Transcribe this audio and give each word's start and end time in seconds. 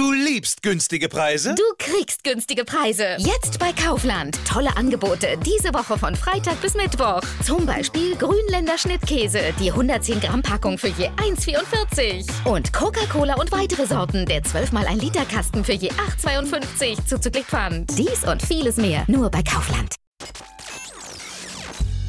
Du 0.00 0.12
liebst 0.12 0.62
günstige 0.62 1.10
Preise? 1.10 1.54
Du 1.54 1.62
kriegst 1.76 2.24
günstige 2.24 2.64
Preise. 2.64 3.04
Jetzt 3.18 3.58
bei 3.58 3.70
Kaufland. 3.72 4.38
Tolle 4.48 4.74
Angebote 4.74 5.26
diese 5.44 5.74
Woche 5.74 5.98
von 5.98 6.16
Freitag 6.16 6.58
bis 6.62 6.74
Mittwoch. 6.74 7.20
Zum 7.44 7.66
Beispiel 7.66 8.16
Grünländer 8.16 8.78
Schnittkäse, 8.78 9.40
die 9.60 9.70
110 9.70 10.20
Gramm 10.20 10.40
Packung 10.40 10.78
für 10.78 10.88
je 10.88 11.10
1,44. 11.18 12.48
Und 12.50 12.72
Coca-Cola 12.72 13.34
und 13.34 13.52
weitere 13.52 13.84
Sorten, 13.84 14.24
der 14.24 14.42
12 14.42 14.72
mal 14.72 14.86
1 14.86 15.02
Liter 15.02 15.26
Kasten 15.26 15.64
für 15.64 15.74
je 15.74 15.90
8,52 15.90 17.04
zuzüglich 17.04 17.44
Pfand. 17.44 17.90
Dies 17.98 18.24
und 18.24 18.40
vieles 18.40 18.78
mehr 18.78 19.04
nur 19.06 19.30
bei 19.30 19.42
Kaufland. 19.42 19.96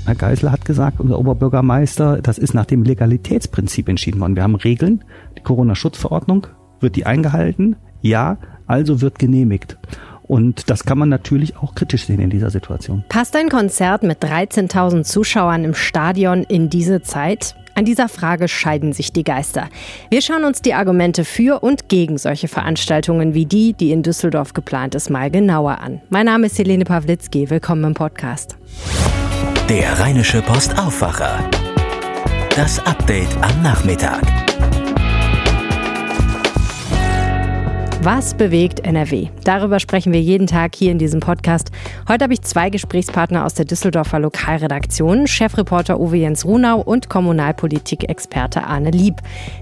Herr 0.06 0.16
Geisler 0.16 0.54
hat 0.54 0.64
gesagt, 0.64 1.02
unser 1.02 1.20
Oberbürgermeister, 1.20 2.22
das 2.22 2.38
ist 2.38 2.54
nach 2.54 2.66
dem 2.66 2.84
Legalitätsprinzip 2.84 3.90
entschieden 3.90 4.22
worden. 4.22 4.38
Wir 4.38 4.44
haben 4.44 4.56
Regeln, 4.56 5.04
die 5.38 5.44
Corona-Schutzverordnung, 5.44 6.48
wird 6.82 6.96
die 6.96 7.06
eingehalten? 7.06 7.76
Ja, 8.02 8.38
also 8.68 9.02
wird 9.02 9.20
genehmigt. 9.20 9.78
Und 10.24 10.70
das 10.70 10.86
kann 10.86 10.98
man 10.98 11.10
natürlich 11.10 11.58
auch 11.58 11.76
kritisch 11.76 12.06
sehen 12.06 12.22
in 12.22 12.30
dieser 12.30 12.50
Situation. 12.50 13.04
Passt 13.10 13.36
ein 13.36 13.50
Konzert 13.50 14.04
mit 14.04 14.24
13.000 14.24 15.04
Zuschauern 15.04 15.66
im 15.66 15.74
Stadion 15.74 16.44
in 16.44 16.70
diese 16.70 17.02
Zeit? 17.02 17.56
An 17.76 17.86
dieser 17.86 18.10
Frage 18.10 18.48
scheiden 18.48 18.94
sich 18.94 19.12
die 19.12 19.24
Geister. 19.24 19.70
Wir 20.10 20.22
schauen 20.22 20.44
uns 20.44 20.62
die 20.62 20.74
Argumente 20.74 21.26
für 21.26 21.64
und 21.64 21.90
gegen 21.90 22.18
solche 22.18 22.48
Veranstaltungen 22.48 23.34
wie 23.34 23.46
die, 23.46 23.74
die 23.74 23.92
in 23.92 24.04
Düsseldorf 24.04 24.54
geplant 24.54 24.96
ist, 24.96 25.10
mal 25.10 25.32
genauer 25.32 25.80
an. 25.80 26.02
Mein 26.10 26.26
Name 26.26 26.48
ist 26.48 26.58
Helene 26.58 26.86
Pawlitzki. 26.86 27.50
Willkommen 27.50 27.84
im 27.84 27.94
Podcast. 27.94 28.58
Der 29.70 30.00
Rheinische 30.00 30.42
Post 30.42 30.78
Aufwacher. 30.78 31.50
Das 32.56 32.86
Update 32.86 33.36
am 33.42 33.64
Nachmittag. 33.64 34.51
Was 38.04 38.34
bewegt 38.34 38.80
NRW? 38.80 39.28
Darüber 39.44 39.80
sprechen 39.80 40.12
wir 40.12 40.20
jeden 40.20 40.48
Tag 40.48 40.74
hier 40.74 40.92
in 40.92 40.98
diesem 40.98 41.20
Podcast. 41.20 41.70
Heute 42.10 42.24
habe 42.24 42.34
ich 42.34 42.42
zwei 42.42 42.72
Gesprächspartner 42.72 43.46
aus 43.46 43.54
der 43.54 43.66
Düsseldorfer 43.66 44.18
Lokalredaktion, 44.18 45.28
Chefreporter 45.28 46.00
Uwe 46.00 46.18
Jens 46.18 46.44
Runau 46.44 46.82
und 46.82 47.10
Kommunalpolitik-Experte 47.10 48.64
Arne 48.64 48.90
Lieb. 48.90 49.18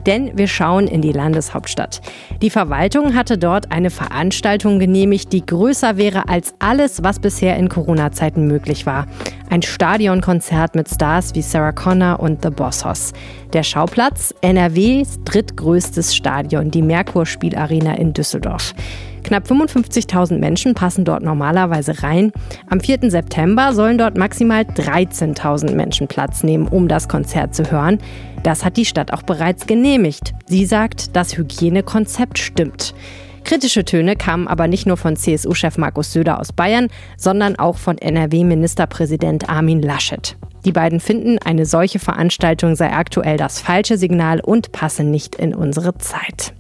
Denn 0.05 0.37
wir 0.37 0.47
schauen 0.47 0.87
in 0.87 1.01
die 1.01 1.11
Landeshauptstadt. 1.11 1.99
Die 2.41 2.49
Verwaltung 2.49 3.13
hatte 3.13 3.37
dort 3.37 3.73
eine 3.73 3.89
Veranstaltung 3.89 4.79
genehmigt, 4.79 5.33
die 5.33 5.45
größer 5.45 5.97
wäre 5.97 6.29
als 6.29 6.53
alles, 6.59 7.03
was 7.03 7.19
bisher 7.19 7.57
in 7.57 7.67
Corona-Zeiten 7.67 8.47
möglich 8.47 8.85
war. 8.85 9.07
Ein 9.52 9.64
Stadionkonzert 9.64 10.75
mit 10.75 10.88
Stars 10.88 11.33
wie 11.33 11.42
Sarah 11.42 11.72
Connor 11.72 12.19
und 12.19 12.44
The 12.44 12.52
Boss 12.52 12.86
Hoss. 12.86 13.14
Der 13.52 13.64
Schauplatz 13.64 14.31
NRWs 14.42 15.19
drittgrößtes 15.25 16.16
Stadion, 16.16 16.69
die 16.69 16.83
Merkur-Spielarena 16.83 17.95
in 17.95 18.14
Düsseldorf. 18.14 18.75
Knapp 19.23 19.47
55.000 19.47 20.38
Menschen 20.38 20.75
passen 20.75 21.03
dort 21.03 21.23
normalerweise 21.23 22.03
rein. 22.03 22.31
Am 22.70 22.80
4. 22.80 23.09
September 23.09 23.73
sollen 23.73 23.97
dort 23.97 24.17
maximal 24.17 24.61
13.000 24.61 25.73
Menschen 25.73 26.08
Platz 26.08 26.44
nehmen, 26.44 26.67
um 26.67 26.88
das 26.88 27.08
Konzert 27.08 27.55
zu 27.55 27.72
hören. 27.72 27.97
Das 28.44 28.64
hat 28.64 28.77
die 28.77 28.86
Stadt 28.86 29.11
auch 29.11 29.23
bereits 29.23 29.66
genehmigt. 29.66 30.33
Sie 30.45 30.66
sagt, 30.66 31.16
das 31.16 31.36
Hygienekonzept 31.36 32.38
stimmt. 32.38 32.94
Kritische 33.43 33.85
Töne 33.85 34.15
kamen 34.15 34.47
aber 34.47 34.67
nicht 34.67 34.85
nur 34.85 34.97
von 34.97 35.15
CSU-Chef 35.15 35.77
Markus 35.77 36.13
Söder 36.13 36.39
aus 36.39 36.53
Bayern, 36.53 36.87
sondern 37.17 37.57
auch 37.57 37.77
von 37.77 37.97
NRW-Ministerpräsident 37.97 39.49
Armin 39.49 39.81
Laschet. 39.81 40.35
Die 40.65 40.71
beiden 40.71 40.99
finden, 40.99 41.39
eine 41.39 41.65
solche 41.65 41.99
Veranstaltung 41.99 42.75
sei 42.75 42.91
aktuell 42.91 43.37
das 43.37 43.59
falsche 43.59 43.97
Signal 43.97 44.41
und 44.41 44.71
passe 44.71 45.03
nicht 45.03 45.35
in 45.35 45.53
unsere 45.53 45.97
Zeit. 45.97 46.53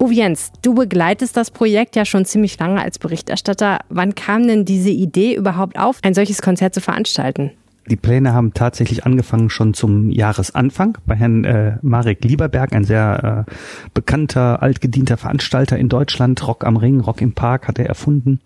Uwe 0.00 0.12
Jens, 0.12 0.52
du 0.62 0.74
begleitest 0.74 1.36
das 1.36 1.50
Projekt 1.50 1.96
ja 1.96 2.04
schon 2.04 2.24
ziemlich 2.24 2.56
lange 2.58 2.80
als 2.80 3.00
Berichterstatter. 3.00 3.80
Wann 3.88 4.14
kam 4.14 4.46
denn 4.46 4.64
diese 4.64 4.90
Idee 4.90 5.34
überhaupt 5.34 5.76
auf, 5.76 5.98
ein 6.02 6.14
solches 6.14 6.40
Konzert 6.40 6.74
zu 6.74 6.80
veranstalten? 6.80 7.50
Die 7.90 7.96
Pläne 7.96 8.32
haben 8.32 8.52
tatsächlich 8.52 9.06
angefangen 9.06 9.50
schon 9.50 9.74
zum 9.74 10.10
Jahresanfang 10.10 10.98
bei 11.06 11.14
Herrn 11.14 11.44
äh, 11.44 11.78
Marek 11.82 12.22
Lieberberg, 12.24 12.72
ein 12.72 12.84
sehr 12.84 13.46
äh, 13.48 13.52
bekannter, 13.94 14.62
altgedienter 14.62 15.16
Veranstalter 15.16 15.78
in 15.78 15.88
Deutschland. 15.88 16.46
Rock 16.46 16.64
am 16.64 16.76
Ring, 16.76 17.00
Rock 17.00 17.20
im 17.20 17.32
Park 17.32 17.68
hat 17.68 17.78
er 17.78 17.86
erfunden. 17.86 18.40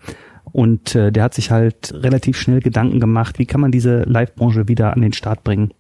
Und 0.45 0.95
äh, 0.95 1.11
der 1.11 1.25
hat 1.25 1.35
sich 1.35 1.51
halt 1.51 1.93
relativ 1.95 2.37
schnell 2.37 2.61
Gedanken 2.61 3.01
gemacht, 3.01 3.39
wie 3.39 3.47
kann 3.47 3.61
man 3.61 3.73
diese 3.73 4.03
Live-Branche 4.03 4.69
wieder 4.69 4.93
an 4.93 5.01
den 5.01 5.13
Start 5.13 5.45
bringen. 5.45 5.73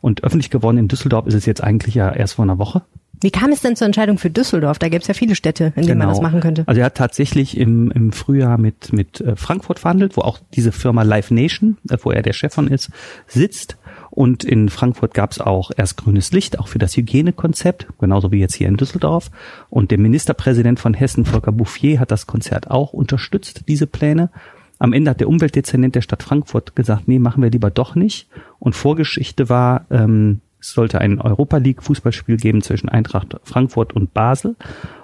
Und 0.00 0.24
öffentlich 0.24 0.50
geworden 0.50 0.78
in 0.78 0.88
Düsseldorf 0.88 1.26
ist 1.26 1.34
es 1.34 1.46
jetzt 1.46 1.62
eigentlich 1.62 1.94
ja 1.94 2.10
erst 2.10 2.34
vor 2.34 2.44
einer 2.44 2.58
Woche. 2.58 2.82
Wie 3.22 3.30
kam 3.30 3.52
es 3.52 3.60
denn 3.60 3.76
zur 3.76 3.86
Entscheidung 3.86 4.18
für 4.18 4.30
Düsseldorf? 4.30 4.78
Da 4.78 4.88
gäbe 4.88 5.00
es 5.00 5.06
ja 5.06 5.14
viele 5.14 5.36
Städte, 5.36 5.66
in 5.76 5.82
denen 5.82 5.86
genau. 5.86 6.06
man 6.06 6.08
das 6.08 6.20
machen 6.20 6.40
könnte. 6.40 6.64
Also 6.66 6.80
er 6.80 6.86
hat 6.86 6.96
tatsächlich 6.96 7.56
im, 7.56 7.90
im 7.92 8.12
Frühjahr 8.12 8.58
mit, 8.58 8.92
mit 8.92 9.20
äh, 9.20 9.36
Frankfurt 9.36 9.78
verhandelt, 9.78 10.16
wo 10.16 10.22
auch 10.22 10.40
diese 10.54 10.72
Firma 10.72 11.02
Live 11.02 11.30
Nation, 11.30 11.78
äh, 11.88 11.96
wo 12.02 12.10
er 12.10 12.22
der 12.22 12.32
Chef 12.32 12.52
von 12.52 12.66
ist, 12.66 12.90
sitzt. 13.28 13.76
Und 14.10 14.44
in 14.44 14.68
Frankfurt 14.68 15.14
gab 15.14 15.30
es 15.30 15.40
auch 15.40 15.70
erst 15.76 15.96
grünes 15.96 16.32
Licht, 16.32 16.58
auch 16.58 16.68
für 16.68 16.78
das 16.78 16.96
Hygienekonzept, 16.96 17.86
genauso 17.98 18.32
wie 18.32 18.40
jetzt 18.40 18.54
hier 18.54 18.68
in 18.68 18.76
Düsseldorf. 18.76 19.30
Und 19.70 19.90
der 19.90 19.98
Ministerpräsident 19.98 20.80
von 20.80 20.92
Hessen, 20.92 21.24
Volker 21.24 21.52
Bouffier, 21.52 22.00
hat 22.00 22.10
das 22.10 22.26
Konzert 22.26 22.70
auch 22.70 22.92
unterstützt, 22.92 23.62
diese 23.68 23.86
Pläne. 23.86 24.30
Am 24.78 24.92
Ende 24.92 25.12
hat 25.12 25.20
der 25.20 25.28
Umweltdezernent 25.28 25.94
der 25.94 26.02
Stadt 26.02 26.24
Frankfurt 26.24 26.74
gesagt, 26.74 27.06
nee, 27.06 27.20
machen 27.20 27.42
wir 27.42 27.50
lieber 27.50 27.70
doch 27.70 27.94
nicht. 27.94 28.28
Und 28.58 28.74
Vorgeschichte 28.74 29.48
war, 29.48 29.86
ähm, 29.90 30.40
es 30.62 30.70
sollte 30.70 31.00
ein 31.00 31.20
Europa 31.20 31.56
League 31.56 31.82
Fußballspiel 31.82 32.36
geben 32.36 32.62
zwischen 32.62 32.88
Eintracht 32.88 33.36
Frankfurt 33.42 33.92
und 33.92 34.14
Basel. 34.14 34.54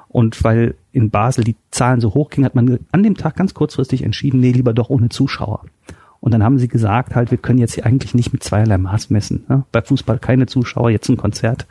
Und 0.08 0.42
weil 0.44 0.76
in 0.92 1.10
Basel 1.10 1.44
die 1.44 1.56
Zahlen 1.70 2.00
so 2.00 2.14
hoch 2.14 2.30
gingen, 2.30 2.46
hat 2.46 2.54
man 2.54 2.78
an 2.92 3.02
dem 3.02 3.16
Tag 3.16 3.36
ganz 3.36 3.54
kurzfristig 3.54 4.04
entschieden, 4.04 4.40
nee, 4.40 4.52
lieber 4.52 4.72
doch 4.72 4.88
ohne 4.88 5.08
Zuschauer. 5.08 5.64
Und 6.20 6.32
dann 6.32 6.42
haben 6.42 6.58
sie 6.58 6.68
gesagt, 6.68 7.14
halt, 7.14 7.30
wir 7.30 7.38
können 7.38 7.58
jetzt 7.58 7.74
hier 7.74 7.86
eigentlich 7.86 8.14
nicht 8.14 8.32
mit 8.32 8.42
zweierlei 8.42 8.78
Maß 8.78 9.10
messen. 9.10 9.44
Ne? 9.48 9.64
Bei 9.70 9.82
Fußball 9.82 10.18
keine 10.18 10.46
Zuschauer, 10.46 10.90
jetzt 10.90 11.08
ein 11.08 11.16
Konzert 11.16 11.66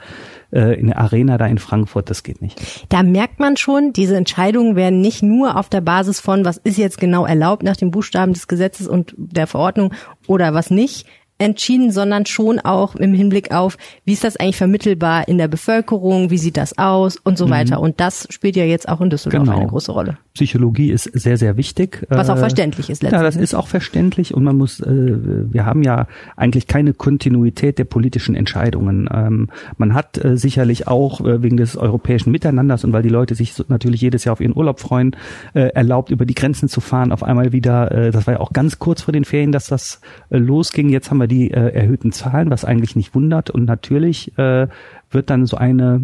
äh, 0.51 0.79
in 0.79 0.87
der 0.87 0.99
Arena 0.99 1.37
da 1.37 1.47
in 1.47 1.57
Frankfurt, 1.57 2.09
das 2.09 2.23
geht 2.23 2.41
nicht. 2.41 2.85
Da 2.89 3.03
merkt 3.03 3.39
man 3.39 3.57
schon, 3.57 3.91
diese 3.93 4.15
Entscheidungen 4.15 4.75
werden 4.75 5.01
nicht 5.01 5.23
nur 5.23 5.57
auf 5.57 5.69
der 5.69 5.81
Basis 5.81 6.19
von, 6.19 6.45
was 6.45 6.57
ist 6.57 6.77
jetzt 6.77 6.99
genau 6.99 7.25
erlaubt 7.25 7.63
nach 7.63 7.77
den 7.77 7.91
Buchstaben 7.91 8.33
des 8.33 8.47
Gesetzes 8.47 8.87
und 8.87 9.13
der 9.17 9.47
Verordnung 9.47 9.93
oder 10.27 10.53
was 10.53 10.71
nicht, 10.71 11.07
entschieden, 11.39 11.91
sondern 11.91 12.25
schon 12.25 12.59
auch 12.59 12.95
im 12.95 13.13
Hinblick 13.13 13.51
auf, 13.51 13.77
wie 14.05 14.13
ist 14.13 14.23
das 14.23 14.37
eigentlich 14.37 14.57
vermittelbar 14.57 15.27
in 15.27 15.37
der 15.37 15.47
Bevölkerung, 15.47 16.29
wie 16.29 16.37
sieht 16.37 16.57
das 16.57 16.77
aus 16.77 17.17
und 17.17 17.37
so 17.37 17.47
mhm. 17.47 17.51
weiter. 17.51 17.79
Und 17.79 17.99
das 17.99 18.27
spielt 18.29 18.55
ja 18.55 18.65
jetzt 18.65 18.89
auch 18.89 19.01
in 19.01 19.09
Düsseldorf 19.09 19.43
genau. 19.43 19.57
eine 19.57 19.67
große 19.67 19.91
Rolle. 19.91 20.17
Psychologie 20.33 20.91
ist 20.91 21.05
sehr, 21.13 21.37
sehr 21.37 21.57
wichtig. 21.57 22.05
Was 22.09 22.29
auch 22.29 22.37
äh, 22.37 22.39
verständlich 22.39 22.89
ist 22.89 23.01
letztendlich. 23.03 23.19
Ja, 23.19 23.23
das 23.23 23.35
ist 23.35 23.53
auch 23.53 23.67
verständlich 23.67 24.33
und 24.33 24.43
man 24.43 24.55
muss, 24.55 24.79
äh, 24.79 24.87
wir 24.87 25.65
haben 25.65 25.83
ja 25.83 26.07
eigentlich 26.35 26.67
keine 26.67 26.93
Kontinuität 26.93 27.79
der 27.79 27.85
politischen 27.85 28.35
Entscheidungen. 28.35 29.09
Ähm, 29.11 29.49
man 29.77 29.93
hat 29.93 30.23
äh, 30.23 30.37
sicherlich 30.37 30.87
auch 30.87 31.21
wegen 31.23 31.57
des 31.57 31.75
europäischen 31.75 32.31
Miteinanders 32.31 32.83
und 32.83 32.93
weil 32.93 33.01
die 33.01 33.09
Leute 33.09 33.35
sich 33.35 33.53
natürlich 33.67 34.01
jedes 34.01 34.23
Jahr 34.23 34.33
auf 34.33 34.41
ihren 34.41 34.55
Urlaub 34.55 34.79
freuen, 34.79 35.15
erlaubt, 35.53 36.11
über 36.11 36.25
die 36.25 36.33
Grenzen 36.33 36.69
zu 36.69 36.81
fahren, 36.81 37.11
auf 37.11 37.23
einmal 37.23 37.51
wieder, 37.51 38.11
das 38.11 38.27
war 38.27 38.35
ja 38.35 38.39
auch 38.39 38.53
ganz 38.53 38.79
kurz 38.79 39.01
vor 39.01 39.11
den 39.11 39.25
Ferien, 39.25 39.51
dass 39.51 39.67
das 39.67 40.01
losging. 40.29 40.89
Jetzt 40.89 41.09
haben 41.09 41.17
wir 41.17 41.26
die 41.27 41.51
äh, 41.51 41.73
erhöhten 41.73 42.11
Zahlen, 42.11 42.49
was 42.49 42.65
eigentlich 42.65 42.95
nicht 42.95 43.13
wundert. 43.15 43.49
Und 43.49 43.65
natürlich 43.65 44.37
äh, 44.37 44.67
wird 45.11 45.29
dann 45.29 45.45
so 45.45 45.57
eine 45.57 46.03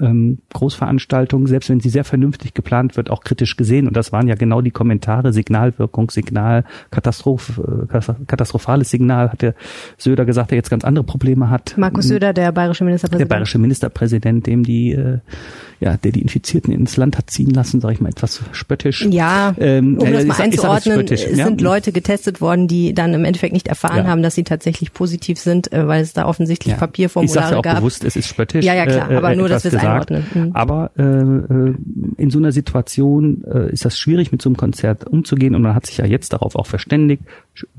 ähm, 0.00 0.38
Großveranstaltung, 0.52 1.46
selbst 1.46 1.70
wenn 1.70 1.80
sie 1.80 1.90
sehr 1.90 2.04
vernünftig 2.04 2.54
geplant 2.54 2.96
wird, 2.96 3.10
auch 3.10 3.22
kritisch 3.22 3.56
gesehen. 3.56 3.86
Und 3.86 3.96
das 3.96 4.12
waren 4.12 4.28
ja 4.28 4.34
genau 4.34 4.60
die 4.60 4.70
Kommentare, 4.70 5.32
Signalwirkung, 5.32 6.10
Signal, 6.10 6.64
Katastroph, 6.90 7.58
äh, 7.58 8.00
katastrophales 8.26 8.90
Signal, 8.90 9.30
hat 9.30 9.42
der 9.42 9.54
Söder 9.96 10.24
gesagt, 10.24 10.50
der 10.50 10.56
jetzt 10.56 10.70
ganz 10.70 10.84
andere 10.84 11.04
Probleme 11.04 11.50
hat. 11.50 11.74
Markus 11.76 12.08
Söder, 12.08 12.32
der 12.32 12.52
bayerische 12.52 12.84
Ministerpräsident. 12.84 13.30
Der 13.30 13.34
bayerische 13.34 13.58
Ministerpräsident, 13.58 14.46
dem 14.46 14.64
die, 14.64 14.92
äh, 14.92 15.18
ja, 15.80 15.96
der 15.96 16.12
die 16.12 16.20
Infizierten 16.20 16.72
ins 16.72 16.96
Land 16.96 17.16
hat 17.16 17.30
ziehen 17.30 17.50
lassen, 17.50 17.80
sage 17.80 17.94
ich 17.94 18.00
mal 18.00 18.10
etwas 18.10 18.40
spöttisch. 18.52 19.06
Ja, 19.10 19.54
ähm, 19.58 19.98
um 19.98 20.12
das 20.12 20.24
mal 20.26 20.34
ist, 20.34 20.40
einzuordnen, 20.40 21.06
ist 21.06 21.34
sind 21.34 21.60
ja? 21.60 21.66
Leute 21.66 21.92
getestet 21.92 22.40
worden, 22.40 22.68
die 22.68 22.94
dann 22.94 23.14
im 23.14 23.24
Endeffekt 23.24 23.52
nicht 23.52 23.68
erfahren 23.68 24.04
ja. 24.04 24.10
haben, 24.10 24.22
dass 24.22 24.34
sie 24.34 24.44
tatsächlich 24.44 24.92
positiv 24.92 25.38
sind, 25.38 25.72
äh, 25.72 25.86
weil 25.86 26.02
es 26.02 26.12
da 26.12 26.26
offensichtlich 26.26 26.72
ja. 26.72 26.78
Papierformulare 26.78 27.46
ich 27.46 27.50
ja 27.52 27.58
auch 27.58 27.62
gab. 27.62 27.76
bewusst, 27.76 28.04
es 28.04 28.16
ist 28.16 28.28
spöttisch. 28.28 28.64
Ja, 28.64 28.74
ja, 28.74 28.86
klar, 28.86 29.10
aber 29.10 29.32
äh, 29.32 29.36
nur, 29.36 29.48
dass 29.48 29.64
wir 29.64 29.72
es 29.72 29.80
einordnen. 29.90 30.24
Mhm. 30.32 30.50
Aber 30.52 30.90
äh, 30.96 31.02
äh, 31.02 31.74
in 32.16 32.30
so 32.30 32.38
einer 32.38 32.52
Situation 32.52 33.44
äh, 33.44 33.72
ist 33.72 33.84
das 33.84 33.98
schwierig, 33.98 34.32
mit 34.32 34.42
so 34.42 34.48
einem 34.48 34.56
Konzert 34.56 35.06
umzugehen 35.06 35.54
und 35.54 35.62
man 35.62 35.74
hat 35.74 35.86
sich 35.86 35.98
ja 35.98 36.06
jetzt 36.06 36.32
darauf 36.32 36.56
auch 36.56 36.66
verständigt, 36.66 37.22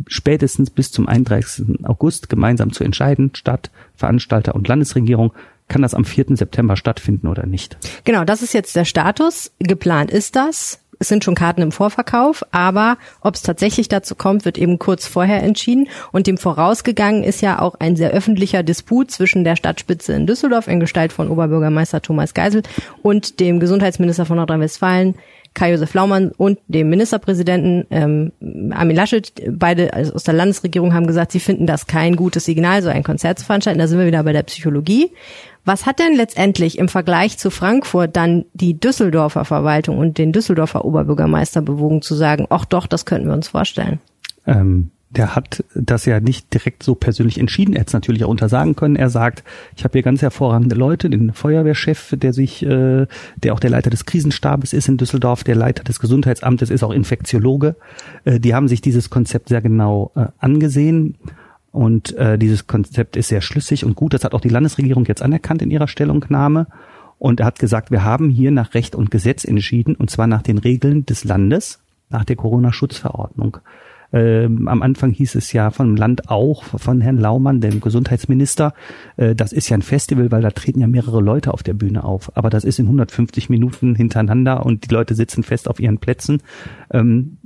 spätestens 0.07 0.69
bis 0.69 0.91
zum 0.91 1.07
31. 1.07 1.85
August 1.85 2.29
gemeinsam 2.29 2.71
zu 2.73 2.83
entscheiden, 2.83 3.31
Stadt, 3.33 3.71
Veranstalter 3.95 4.55
und 4.55 4.67
Landesregierung, 4.67 5.33
kann 5.67 5.81
das 5.81 5.93
am 5.93 6.03
4. 6.03 6.35
September 6.35 6.75
stattfinden 6.75 7.27
oder 7.27 7.45
nicht. 7.45 7.77
Genau, 8.03 8.25
das 8.25 8.41
ist 8.41 8.53
jetzt 8.53 8.75
der 8.75 8.83
Status. 8.83 9.53
Geplant 9.59 10.11
ist 10.11 10.35
das. 10.35 10.80
Es 11.01 11.07
sind 11.07 11.23
schon 11.23 11.33
Karten 11.33 11.63
im 11.63 11.71
Vorverkauf, 11.71 12.45
aber 12.51 12.95
ob 13.21 13.33
es 13.33 13.41
tatsächlich 13.41 13.89
dazu 13.89 14.13
kommt, 14.13 14.45
wird 14.45 14.59
eben 14.59 14.77
kurz 14.77 15.07
vorher 15.07 15.41
entschieden. 15.41 15.89
Und 16.11 16.27
dem 16.27 16.37
vorausgegangen 16.37 17.23
ist 17.23 17.41
ja 17.41 17.59
auch 17.59 17.73
ein 17.79 17.95
sehr 17.95 18.11
öffentlicher 18.11 18.61
Disput 18.61 19.09
zwischen 19.09 19.43
der 19.43 19.55
Stadtspitze 19.55 20.13
in 20.13 20.27
Düsseldorf 20.27 20.67
in 20.67 20.79
Gestalt 20.79 21.11
von 21.11 21.29
Oberbürgermeister 21.29 22.03
Thomas 22.03 22.35
Geisel 22.35 22.61
und 23.01 23.39
dem 23.39 23.59
Gesundheitsminister 23.59 24.27
von 24.27 24.37
Nordrhein-Westfalen, 24.37 25.15
Kai-Josef 25.53 25.93
Laumann 25.93 26.31
und 26.31 26.59
dem 26.67 26.89
Ministerpräsidenten 26.89 27.85
ähm, 27.91 28.31
Armin 28.71 28.95
Laschet, 28.95 29.31
beide 29.51 29.93
also 29.93 30.13
aus 30.13 30.23
der 30.23 30.33
Landesregierung 30.33 30.93
haben 30.93 31.07
gesagt, 31.07 31.31
sie 31.31 31.41
finden 31.41 31.67
das 31.67 31.87
kein 31.87 32.15
gutes 32.15 32.45
Signal, 32.45 32.81
so 32.81 32.89
ein 32.89 33.03
Konzert 33.03 33.39
zu 33.39 33.45
veranstalten. 33.45 33.79
Da 33.79 33.87
sind 33.87 33.99
wir 33.99 34.07
wieder 34.07 34.23
bei 34.23 34.33
der 34.33 34.43
Psychologie. 34.43 35.11
Was 35.65 35.85
hat 35.85 35.99
denn 35.99 36.15
letztendlich 36.15 36.79
im 36.79 36.87
Vergleich 36.87 37.37
zu 37.37 37.51
Frankfurt 37.51 38.15
dann 38.15 38.45
die 38.53 38.79
Düsseldorfer 38.79 39.45
Verwaltung 39.45 39.97
und 39.97 40.17
den 40.17 40.31
Düsseldorfer 40.31 40.85
Oberbürgermeister 40.85 41.61
bewogen 41.61 42.01
zu 42.01 42.15
sagen, 42.15 42.47
ach 42.49 42.65
doch, 42.65 42.87
das 42.87 43.05
könnten 43.05 43.27
wir 43.27 43.33
uns 43.33 43.49
vorstellen? 43.49 43.99
Ähm, 44.47 44.89
der 45.11 45.35
hat 45.35 45.63
das 45.75 46.05
ja 46.05 46.19
nicht 46.19 46.53
direkt 46.53 46.83
so 46.83 46.95
persönlich 46.95 47.37
entschieden. 47.37 47.73
Er 47.73 47.81
hätte 47.81 47.89
es 47.89 47.93
natürlich 47.93 48.23
auch 48.23 48.29
untersagen 48.29 48.75
können. 48.75 48.95
Er 48.95 49.09
sagt, 49.09 49.43
ich 49.75 49.83
habe 49.83 49.93
hier 49.93 50.03
ganz 50.03 50.21
hervorragende 50.21 50.75
Leute, 50.75 51.09
den 51.09 51.33
Feuerwehrchef, 51.33 52.15
der 52.17 52.31
sich, 52.31 52.63
äh, 52.63 53.07
der 53.35 53.53
auch 53.53 53.59
der 53.59 53.69
Leiter 53.69 53.89
des 53.89 54.05
Krisenstabes 54.05 54.71
ist 54.71 54.87
in 54.87 54.97
Düsseldorf, 54.97 55.43
der 55.43 55.55
Leiter 55.55 55.83
des 55.83 55.99
Gesundheitsamtes 55.99 56.69
ist 56.69 56.83
auch 56.83 56.91
Infektiologe. 56.91 57.75
Äh, 58.23 58.39
die 58.39 58.55
haben 58.55 58.69
sich 58.69 58.79
dieses 58.79 59.09
Konzept 59.09 59.49
sehr 59.49 59.61
genau 59.61 60.11
äh, 60.15 60.27
angesehen. 60.39 61.17
Und 61.71 62.15
äh, 62.17 62.37
dieses 62.37 62.67
Konzept 62.67 63.15
ist 63.15 63.29
sehr 63.29 63.41
schlüssig 63.41 63.85
und 63.85 63.95
gut. 63.95 64.13
Das 64.13 64.23
hat 64.23 64.33
auch 64.33 64.41
die 64.41 64.49
Landesregierung 64.49 65.05
jetzt 65.05 65.21
anerkannt 65.21 65.61
in 65.61 65.71
ihrer 65.71 65.87
Stellungnahme. 65.87 66.67
Und 67.17 67.39
er 67.41 67.45
hat 67.45 67.59
gesagt, 67.59 67.91
wir 67.91 68.03
haben 68.03 68.29
hier 68.29 68.51
nach 68.51 68.73
Recht 68.73 68.95
und 68.95 69.11
Gesetz 69.11 69.43
entschieden, 69.43 69.95
und 69.95 70.09
zwar 70.09 70.27
nach 70.27 70.41
den 70.41 70.57
Regeln 70.57 71.05
des 71.05 71.23
Landes, 71.23 71.79
nach 72.09 72.25
der 72.25 72.35
Corona-Schutzverordnung. 72.35 73.57
Ähm, 74.13 74.67
am 74.67 74.81
Anfang 74.81 75.11
hieß 75.11 75.35
es 75.35 75.53
ja 75.53 75.71
vom 75.71 75.95
Land 75.95 76.29
auch, 76.29 76.63
von 76.63 77.01
Herrn 77.01 77.17
Laumann, 77.17 77.61
dem 77.61 77.79
Gesundheitsminister, 77.79 78.73
äh, 79.17 79.35
das 79.35 79.53
ist 79.53 79.69
ja 79.69 79.77
ein 79.77 79.81
Festival, 79.81 80.31
weil 80.31 80.41
da 80.41 80.51
treten 80.51 80.81
ja 80.81 80.87
mehrere 80.87 81.21
Leute 81.21 81.53
auf 81.53 81.63
der 81.63 81.73
Bühne 81.73 82.03
auf. 82.03 82.35
Aber 82.35 82.49
das 82.49 82.63
ist 82.63 82.79
in 82.79 82.85
150 82.85 83.49
Minuten 83.49 83.95
hintereinander 83.95 84.65
und 84.65 84.89
die 84.89 84.93
Leute 84.93 85.15
sitzen 85.15 85.43
fest 85.43 85.69
auf 85.69 85.79
ihren 85.79 85.99
Plätzen. 85.99 86.41
Ähm, 86.91 87.37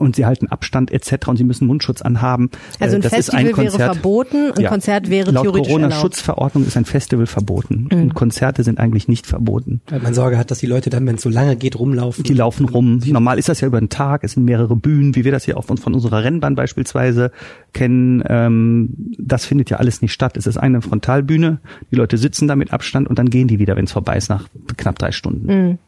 und 0.00 0.16
sie 0.16 0.26
halten 0.26 0.48
Abstand 0.48 0.90
etc. 0.90 1.28
und 1.28 1.36
sie 1.36 1.44
müssen 1.44 1.66
Mundschutz 1.66 2.02
anhaben. 2.02 2.50
Also 2.78 2.96
ein 2.96 3.00
Äh, 3.00 3.02
das 3.04 3.14
Festival 3.14 3.42
ist 3.42 3.48
ein 3.48 3.52
Konzert, 3.54 3.78
wäre 3.78 3.92
verboten, 3.94 4.52
ein 4.56 4.62
Ja. 4.62 4.68
Konzert 4.70 5.10
wäre 5.10 5.30
Laut 5.30 5.44
theoretisch 5.44 5.68
erlaubt. 5.72 5.82
Corona-Schutzverordnung 5.90 6.64
ist 6.66 6.76
ein 6.76 6.84
Festival 6.84 7.26
verboten 7.26 7.88
Mhm. 7.90 8.00
und 8.02 8.14
Konzerte 8.14 8.64
sind 8.64 8.78
eigentlich 8.78 9.08
nicht 9.08 9.26
verboten. 9.26 9.80
Weil 9.88 10.00
man 10.00 10.14
Sorge 10.14 10.38
hat, 10.38 10.50
dass 10.50 10.58
die 10.58 10.66
Leute 10.66 10.90
dann, 10.90 11.06
wenn 11.06 11.16
es 11.16 11.22
so 11.22 11.28
lange 11.28 11.56
geht, 11.56 11.78
rumlaufen. 11.78 12.24
Die 12.24 12.34
laufen 12.34 12.66
rum. 12.68 13.00
Normal 13.06 13.38
ist 13.38 13.48
das 13.48 13.60
ja 13.60 13.68
über 13.68 13.78
den 13.80 13.88
Tag. 13.88 14.24
Es 14.24 14.32
sind 14.32 14.44
mehrere 14.44 14.76
Bühnen, 14.76 15.14
wie 15.14 15.24
wir 15.24 15.32
das 15.32 15.44
hier 15.44 15.56
auch 15.56 15.64
von, 15.64 15.76
von 15.78 15.94
unserer 15.94 16.24
Rennbahn 16.24 16.54
beispielsweise 16.54 17.30
kennen. 17.72 18.22
Ähm, 18.28 18.94
das 19.18 19.44
findet 19.44 19.70
ja 19.70 19.76
alles 19.78 20.02
nicht 20.02 20.12
statt. 20.12 20.36
Es 20.36 20.46
ist 20.46 20.56
eine 20.56 20.80
Frontalbühne. 20.82 21.58
Die 21.90 21.96
Leute 21.96 22.18
sitzen 22.18 22.48
da 22.48 22.56
mit 22.56 22.72
Abstand 22.72 23.08
und 23.08 23.18
dann 23.18 23.30
gehen 23.30 23.48
die 23.48 23.58
wieder, 23.58 23.76
wenn 23.76 23.84
es 23.84 23.92
vorbei 23.92 24.16
ist, 24.16 24.28
nach 24.30 24.46
knapp 24.76 24.98
drei 24.98 25.12
Stunden. 25.12 25.78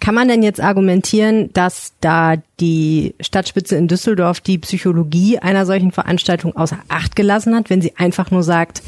Kann 0.00 0.14
man 0.14 0.28
denn 0.28 0.42
jetzt 0.42 0.60
argumentieren, 0.60 1.50
dass 1.52 1.94
da 2.00 2.36
die 2.58 3.14
Stadtspitze 3.20 3.76
in 3.76 3.88
Düsseldorf 3.88 4.40
die 4.40 4.58
Psychologie 4.58 5.38
einer 5.38 5.66
solchen 5.66 5.92
Veranstaltung 5.92 6.56
außer 6.56 6.78
Acht 6.88 7.16
gelassen 7.16 7.54
hat, 7.54 7.70
wenn 7.70 7.82
sie 7.82 7.96
einfach 7.96 8.30
nur 8.30 8.42
sagt, 8.42 8.82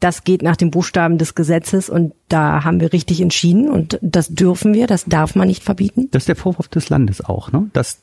das 0.00 0.24
geht 0.24 0.42
nach 0.42 0.56
dem 0.56 0.70
Buchstaben 0.70 1.18
des 1.18 1.34
Gesetzes 1.34 1.90
und 1.90 2.14
da 2.28 2.64
haben 2.64 2.80
wir 2.80 2.92
richtig 2.92 3.20
entschieden 3.20 3.68
und 3.68 3.98
das 4.00 4.28
dürfen 4.28 4.72
wir, 4.72 4.86
das 4.86 5.04
darf 5.04 5.34
man 5.34 5.46
nicht 5.46 5.62
verbieten? 5.62 6.08
Das 6.10 6.22
ist 6.22 6.28
der 6.28 6.36
Vorwurf 6.36 6.68
des 6.68 6.88
Landes 6.88 7.22
auch, 7.22 7.52
ne? 7.52 7.68
dass 7.74 8.00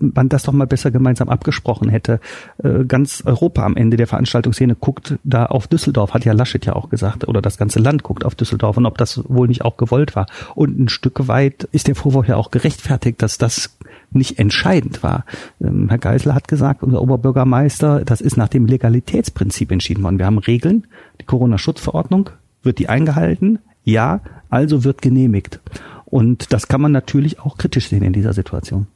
man 0.00 0.28
das 0.28 0.44
doch 0.44 0.52
mal 0.52 0.66
besser 0.66 0.90
gemeinsam 0.90 1.28
abgesprochen 1.28 1.88
hätte. 1.88 2.20
Äh, 2.62 2.84
Ganz 2.84 3.22
Europa 3.24 3.64
am 3.64 3.76
Ende 3.76 3.96
der 3.96 4.06
Veranstaltungsszene 4.06 4.74
guckt 4.74 5.18
da 5.24 5.46
auf 5.46 5.66
Düsseldorf, 5.66 6.14
hat 6.14 6.24
ja 6.24 6.32
Laschet 6.32 6.64
ja 6.64 6.74
auch 6.74 6.88
gesagt, 6.88 7.28
oder 7.28 7.42
das 7.42 7.58
ganze 7.58 7.78
Land 7.78 8.02
guckt 8.02 8.24
auf 8.24 8.34
Düsseldorf 8.34 8.76
und 8.76 8.86
ob 8.86 8.98
das 8.98 9.22
wohl 9.28 9.48
nicht 9.48 9.62
auch 9.62 9.76
gewollt 9.76 10.16
war. 10.16 10.26
Und 10.54 10.78
ein 10.78 10.88
Stück 10.88 11.28
weit 11.28 11.68
ist 11.72 11.88
der 11.88 11.94
Vorwurf 11.94 12.28
ja 12.28 12.36
auch 12.36 12.50
gerechtfertigt, 12.50 13.20
dass 13.20 13.38
das 13.38 13.76
nicht 14.10 14.38
entscheidend 14.38 15.02
war. 15.02 15.24
Ähm, 15.60 15.88
Herr 15.88 15.98
Geisler 15.98 16.34
hat 16.34 16.48
gesagt, 16.48 16.82
unser 16.82 17.02
Oberbürgermeister, 17.02 18.04
das 18.04 18.20
ist 18.20 18.36
nach 18.36 18.48
dem 18.48 18.66
Legalitätsprinzip 18.66 19.70
entschieden 19.70 20.02
worden. 20.02 20.18
Wir 20.18 20.26
haben 20.26 20.38
Regeln, 20.38 20.86
die 21.20 21.26
Corona-Schutzverordnung, 21.26 22.30
wird 22.62 22.78
die 22.78 22.88
eingehalten? 22.88 23.58
Ja, 23.84 24.20
also 24.50 24.84
wird 24.84 25.02
genehmigt. 25.02 25.60
Und 26.04 26.52
das 26.52 26.68
kann 26.68 26.80
man 26.80 26.92
natürlich 26.92 27.40
auch 27.40 27.58
kritisch 27.58 27.88
sehen 27.88 28.02
in 28.02 28.12
dieser 28.12 28.32
Situation. 28.32 28.86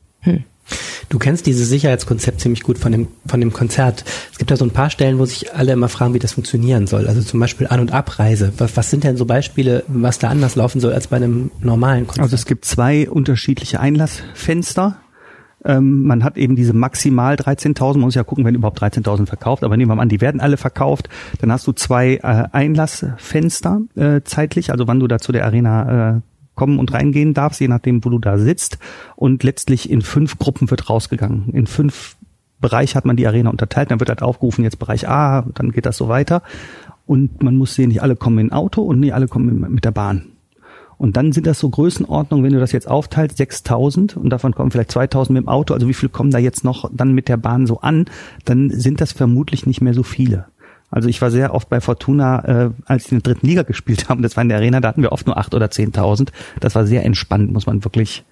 Du 1.09 1.19
kennst 1.19 1.44
dieses 1.47 1.69
Sicherheitskonzept 1.69 2.41
ziemlich 2.41 2.62
gut 2.62 2.79
von 2.79 2.91
dem, 2.91 3.09
von 3.26 3.38
dem 3.38 3.53
Konzert. 3.53 4.03
Es 4.31 4.38
gibt 4.38 4.50
da 4.50 4.56
so 4.56 4.64
ein 4.64 4.70
paar 4.70 4.88
Stellen, 4.88 5.19
wo 5.19 5.26
sich 5.26 5.55
alle 5.55 5.73
immer 5.73 5.91
fragen, 5.91 6.14
wie 6.14 6.19
das 6.19 6.32
funktionieren 6.32 6.87
soll. 6.87 7.06
Also 7.06 7.20
zum 7.20 7.38
Beispiel 7.38 7.67
An- 7.67 7.81
und 7.81 7.93
Abreise. 7.93 8.53
Was, 8.56 8.76
was 8.79 8.91
sind 8.91 9.05
denn 9.05 9.19
so 9.19 9.26
Beispiele, 9.26 9.85
was 9.88 10.19
da 10.19 10.29
anders 10.29 10.56
laufen 10.56 10.81
soll 10.81 10.94
als 10.94 11.09
bei 11.09 11.17
einem 11.17 11.50
normalen 11.61 12.06
Konzert? 12.06 12.23
Also 12.23 12.35
es 12.35 12.47
gibt 12.47 12.64
zwei 12.64 13.11
unterschiedliche 13.11 13.79
Einlassfenster. 13.79 14.97
Ähm, 15.64 16.05
man 16.05 16.25
hat 16.25 16.37
eben 16.38 16.56
diese 16.56 16.73
maximal 16.73 17.35
13.000, 17.35 17.93
man 17.93 18.00
muss 18.00 18.14
ja 18.14 18.25
gucken, 18.25 18.44
wenn 18.44 18.55
überhaupt 18.55 18.82
13.000 18.82 19.26
verkauft, 19.26 19.62
aber 19.62 19.76
nehmen 19.76 19.91
wir 19.91 19.97
mal 19.97 20.03
an, 20.03 20.09
die 20.09 20.20
werden 20.20 20.41
alle 20.41 20.56
verkauft. 20.56 21.09
Dann 21.41 21.53
hast 21.53 21.67
du 21.67 21.73
zwei 21.73 22.14
äh, 22.14 22.49
Einlassfenster 22.53 23.82
äh, 23.94 24.23
zeitlich, 24.25 24.73
also 24.73 24.88
wann 24.88 24.99
du 24.99 25.06
da 25.06 25.19
zu 25.19 25.31
der 25.31 25.44
Arena 25.44 26.17
äh, 26.17 26.20
kommen 26.54 26.78
und 26.78 26.93
reingehen 26.93 27.34
darfst, 27.34 27.60
je 27.60 27.69
nachdem, 27.69 28.04
wo 28.04 28.10
du 28.10 28.19
da 28.19 28.38
sitzt. 28.38 28.78
Und 29.16 29.43
letztlich 29.43 29.90
in 29.90 30.02
fünf 30.02 30.38
Gruppen 30.38 30.70
wird 30.70 30.88
rausgegangen. 30.88 31.50
In 31.52 31.66
fünf 31.66 32.16
Bereich 32.60 32.94
hat 32.94 33.04
man 33.04 33.16
die 33.16 33.26
Arena 33.26 33.50
unterteilt, 33.50 33.90
dann 33.90 34.00
wird 34.00 34.08
halt 34.08 34.22
aufgerufen, 34.22 34.62
jetzt 34.64 34.78
Bereich 34.78 35.08
A, 35.08 35.43
dann 35.54 35.72
geht 35.72 35.87
das 35.87 35.96
so 35.96 36.08
weiter. 36.08 36.43
Und 37.06 37.43
man 37.43 37.56
muss 37.56 37.75
sehen, 37.75 37.88
nicht 37.88 38.02
alle 38.02 38.16
kommen 38.16 38.38
in 38.38 38.52
Auto 38.52 38.82
und 38.82 39.00
nicht 39.00 39.14
alle 39.14 39.28
kommen 39.28 39.60
mit 39.72 39.84
der 39.84 39.90
Bahn. 39.90 40.26
Und 41.02 41.16
dann 41.16 41.32
sind 41.32 41.49
das 41.49 41.58
so 41.58 41.69
Größenordnungen, 41.69 42.44
wenn 42.44 42.52
du 42.52 42.60
das 42.60 42.70
jetzt 42.70 42.88
aufteilst, 42.88 43.37
6000 43.37 44.16
und 44.16 44.31
davon 44.31 44.54
kommen 44.54 44.70
vielleicht 44.70 44.93
2000 44.93 45.34
mit 45.34 45.44
dem 45.44 45.49
Auto, 45.49 45.75
also 45.75 45.88
wie 45.88 45.94
viel 45.94 46.08
kommen 46.08 46.31
da 46.31 46.38
jetzt 46.38 46.62
noch 46.62 46.88
dann 46.94 47.12
mit 47.12 47.28
der 47.28 47.38
Bahn 47.38 47.66
so 47.66 47.81
an, 47.81 48.04
dann 48.44 48.70
sind 48.70 49.00
das 49.00 49.10
vermutlich 49.10 49.66
nicht 49.66 49.81
mehr 49.81 49.94
so 49.94 50.04
viele. 50.04 50.46
Also 50.93 51.09
ich 51.09 51.21
war 51.23 51.31
sehr 51.31 51.55
oft 51.55 51.69
bei 51.69 51.81
Fortuna, 51.81 52.67
äh, 52.67 52.71
als 52.85 53.05
die 53.05 53.15
in 53.15 53.23
der 53.23 53.33
dritten 53.33 53.47
Liga 53.47 53.62
gespielt 53.62 54.09
haben, 54.09 54.23
das 54.23 54.37
war 54.37 54.43
in 54.43 54.50
der 54.50 54.59
Arena, 54.59 54.81
da 54.81 54.89
hatten 54.89 55.03
wir 55.03 55.11
oft 55.11 55.27
nur 55.27 55.39
8 55.39 55.55
oder 55.55 55.67
10.000. 55.67 56.29
Das 56.61 56.75
war 56.75 56.87
sehr 56.87 57.05
entspannt, 57.05 57.50
muss 57.50 57.67
man 57.67 57.83
wirklich 57.83 58.25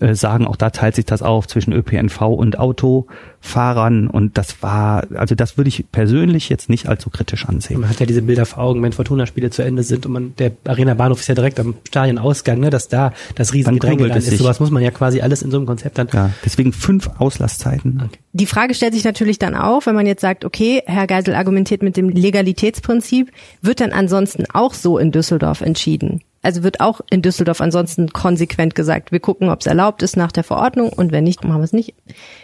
äh, 0.00 0.14
sagen. 0.14 0.46
Auch 0.46 0.56
da 0.56 0.70
teilt 0.70 0.94
sich 0.94 1.04
das 1.04 1.22
auf 1.22 1.46
zwischen 1.46 1.72
ÖPNV 1.72 2.20
und 2.22 2.58
Autofahrern 2.58 4.08
und 4.08 4.38
das 4.38 4.62
war, 4.62 5.04
also 5.14 5.34
das 5.34 5.56
würde 5.56 5.68
ich 5.68 5.84
persönlich 5.90 6.48
jetzt 6.48 6.68
nicht 6.68 6.88
allzu 6.88 7.10
kritisch 7.10 7.46
ansehen. 7.46 7.80
Man 7.80 7.90
hat 7.90 8.00
ja 8.00 8.06
diese 8.06 8.22
Bilder 8.22 8.46
vor 8.46 8.62
Augen, 8.62 8.82
wenn 8.82 8.92
Fortuna-Spiele 8.92 9.50
zu 9.50 9.62
Ende 9.62 9.82
sind 9.82 10.06
und 10.06 10.12
man, 10.12 10.34
der 10.38 10.52
Arena-Bahnhof 10.66 11.20
ist 11.20 11.28
ja 11.28 11.34
direkt 11.34 11.58
am 11.60 11.74
Stadionausgang, 11.86 12.60
ne, 12.60 12.70
dass 12.70 12.88
da 12.88 13.12
das 13.34 13.52
riesige 13.52 13.78
Dann 13.78 14.10
ist. 14.10 14.26
sich. 14.26 14.38
Sowas 14.38 14.60
muss 14.60 14.70
man 14.70 14.82
ja 14.82 14.90
quasi 14.90 15.20
alles 15.20 15.42
in 15.42 15.50
so 15.50 15.56
einem 15.56 15.66
Konzept 15.66 15.98
dann. 15.98 16.08
Ja, 16.12 16.30
deswegen 16.44 16.72
fünf 16.72 17.10
Auslasszeiten. 17.18 18.10
Die 18.32 18.46
Frage 18.46 18.74
stellt 18.74 18.94
sich 18.94 19.04
natürlich 19.04 19.38
dann 19.38 19.54
auch, 19.54 19.86
wenn 19.86 19.94
man 19.94 20.06
jetzt 20.06 20.20
sagt, 20.20 20.44
okay, 20.44 20.82
Herr 20.86 21.06
Geisel 21.06 21.34
argumentiert 21.34 21.82
mit 21.82 21.96
dem 21.96 22.08
Legalitätsprinzip, 22.08 23.32
wird 23.62 23.80
dann 23.80 23.92
ansonsten 23.92 24.44
auch 24.52 24.74
so 24.74 24.98
in 24.98 25.10
Düsseldorf 25.10 25.60
entschieden? 25.60 26.22
Also 26.40 26.62
wird 26.62 26.80
auch 26.80 27.00
in 27.10 27.20
Düsseldorf 27.20 27.60
ansonsten 27.60 28.10
konsequent 28.10 28.74
gesagt, 28.74 29.10
wir 29.10 29.20
gucken, 29.20 29.48
ob 29.48 29.60
es 29.60 29.66
erlaubt 29.66 30.02
ist 30.02 30.16
nach 30.16 30.30
der 30.30 30.44
Verordnung 30.44 30.90
und 30.90 31.10
wenn 31.10 31.24
nicht, 31.24 31.42
machen 31.44 31.60
wir 31.60 31.64
es 31.64 31.72
nicht. 31.72 31.94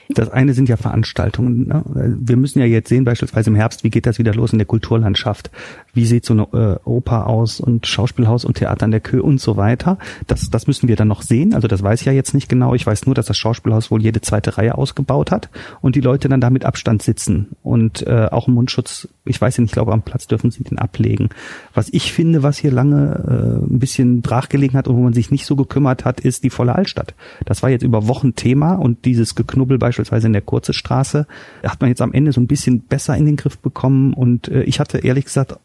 Das 0.08 0.30
eine 0.30 0.52
sind 0.52 0.68
ja 0.68 0.76
Veranstaltungen. 0.76 1.68
Ne? 1.68 1.82
Wir 2.20 2.36
müssen 2.36 2.58
ja 2.58 2.66
jetzt 2.66 2.88
sehen, 2.88 3.04
beispielsweise 3.04 3.50
im 3.50 3.56
Herbst, 3.56 3.84
wie 3.84 3.90
geht 3.90 4.06
das 4.06 4.18
wieder 4.18 4.34
los 4.34 4.52
in 4.52 4.58
der 4.58 4.66
Kulturlandschaft? 4.66 5.50
Wie 5.92 6.06
sieht 6.06 6.24
so 6.24 6.34
eine 6.34 6.42
äh, 6.52 6.88
Oper 6.88 7.28
aus 7.28 7.60
und 7.60 7.86
Schauspielhaus 7.86 8.44
und 8.44 8.56
Theater 8.56 8.84
an 8.84 8.90
der 8.90 9.00
Kö 9.00 9.20
und 9.20 9.40
so 9.40 9.56
weiter? 9.56 9.98
Das, 10.26 10.50
das 10.50 10.66
müssen 10.66 10.88
wir 10.88 10.96
dann 10.96 11.08
noch 11.08 11.22
sehen. 11.22 11.54
Also 11.54 11.68
das 11.68 11.82
weiß 11.82 12.00
ich 12.00 12.06
ja 12.06 12.12
jetzt 12.12 12.34
nicht 12.34 12.48
genau. 12.48 12.74
Ich 12.74 12.86
weiß 12.86 13.06
nur, 13.06 13.14
dass 13.14 13.26
das 13.26 13.36
Schauspielhaus 13.36 13.90
wohl 13.90 14.02
jede 14.02 14.20
zweite 14.20 14.58
Reihe 14.58 14.76
ausgebaut 14.76 15.30
hat 15.30 15.48
und 15.80 15.94
die 15.94 16.00
Leute 16.00 16.28
dann 16.28 16.40
da 16.40 16.50
mit 16.50 16.64
Abstand 16.64 17.02
sitzen 17.02 17.50
und 17.62 18.06
äh, 18.06 18.28
auch 18.30 18.48
Mundschutz. 18.48 19.08
Ich 19.24 19.40
weiß 19.40 19.56
ja 19.56 19.62
nicht, 19.62 19.70
ich 19.70 19.74
glaube 19.74 19.92
am 19.92 20.02
Platz 20.02 20.26
dürfen 20.26 20.50
sie 20.50 20.64
den 20.64 20.78
ablegen. 20.78 21.30
Was 21.72 21.88
ich 21.92 22.12
finde, 22.12 22.42
was 22.42 22.58
hier 22.58 22.72
lange 22.72 23.62
äh, 23.62 23.80
bisschen 23.84 24.22
brachgelegen 24.22 24.78
hat 24.78 24.88
und 24.88 24.96
wo 24.96 25.02
man 25.02 25.12
sich 25.12 25.30
nicht 25.30 25.44
so 25.44 25.56
gekümmert 25.56 26.06
hat, 26.06 26.18
ist 26.18 26.42
die 26.42 26.48
volle 26.48 26.74
Altstadt. 26.74 27.14
Das 27.44 27.62
war 27.62 27.68
jetzt 27.68 27.82
über 27.82 28.08
Wochen 28.08 28.34
Thema 28.34 28.76
und 28.76 29.04
dieses 29.04 29.34
Geknubbel 29.34 29.76
beispielsweise 29.76 30.26
in 30.26 30.32
der 30.32 30.40
Kurze 30.40 30.72
Straße 30.72 31.26
hat 31.62 31.82
man 31.82 31.90
jetzt 31.90 32.00
am 32.00 32.14
Ende 32.14 32.32
so 32.32 32.40
ein 32.40 32.46
bisschen 32.46 32.80
besser 32.80 33.14
in 33.14 33.26
den 33.26 33.36
Griff 33.36 33.58
bekommen 33.58 34.14
und 34.14 34.48
äh, 34.48 34.62
ich 34.62 34.80
hatte 34.80 34.98
ehrlich 34.98 35.26
gesagt 35.26 35.58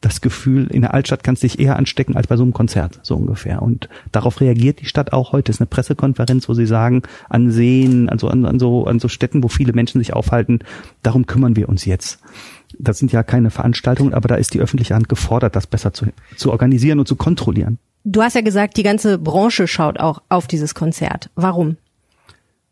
das 0.00 0.22
Gefühl, 0.22 0.66
in 0.68 0.80
der 0.80 0.94
Altstadt 0.94 1.22
kannst 1.22 1.42
du 1.42 1.46
dich 1.46 1.58
eher 1.58 1.76
anstecken 1.76 2.16
als 2.16 2.26
bei 2.26 2.36
so 2.36 2.42
einem 2.42 2.54
Konzert, 2.54 3.00
so 3.02 3.16
ungefähr. 3.16 3.60
Und 3.60 3.88
darauf 4.12 4.40
reagiert 4.40 4.80
die 4.80 4.86
Stadt 4.86 5.12
auch 5.12 5.32
heute. 5.32 5.50
Es 5.50 5.56
ist 5.56 5.60
eine 5.60 5.66
Pressekonferenz, 5.66 6.48
wo 6.48 6.54
sie 6.54 6.66
sagen, 6.66 7.02
an 7.28 7.50
Seen, 7.50 8.08
also 8.08 8.28
an, 8.28 8.46
an, 8.46 8.58
so, 8.58 8.86
an 8.86 8.98
so 8.98 9.08
Städten, 9.08 9.42
wo 9.42 9.48
viele 9.48 9.74
Menschen 9.74 10.00
sich 10.00 10.14
aufhalten, 10.14 10.60
darum 11.02 11.26
kümmern 11.26 11.54
wir 11.54 11.68
uns 11.68 11.84
jetzt. 11.84 12.18
Das 12.78 12.98
sind 12.98 13.12
ja 13.12 13.22
keine 13.22 13.50
Veranstaltungen, 13.50 14.14
aber 14.14 14.28
da 14.28 14.36
ist 14.36 14.54
die 14.54 14.60
öffentliche 14.60 14.94
Hand 14.94 15.08
gefordert, 15.08 15.54
das 15.54 15.66
besser 15.66 15.92
zu, 15.92 16.06
zu 16.36 16.50
organisieren 16.50 16.98
und 16.98 17.06
zu 17.06 17.16
kontrollieren. 17.16 17.78
Du 18.04 18.22
hast 18.22 18.34
ja 18.34 18.40
gesagt, 18.40 18.78
die 18.78 18.82
ganze 18.82 19.18
Branche 19.18 19.66
schaut 19.66 20.00
auch 20.00 20.22
auf 20.30 20.46
dieses 20.46 20.74
Konzert. 20.74 21.28
Warum? 21.34 21.76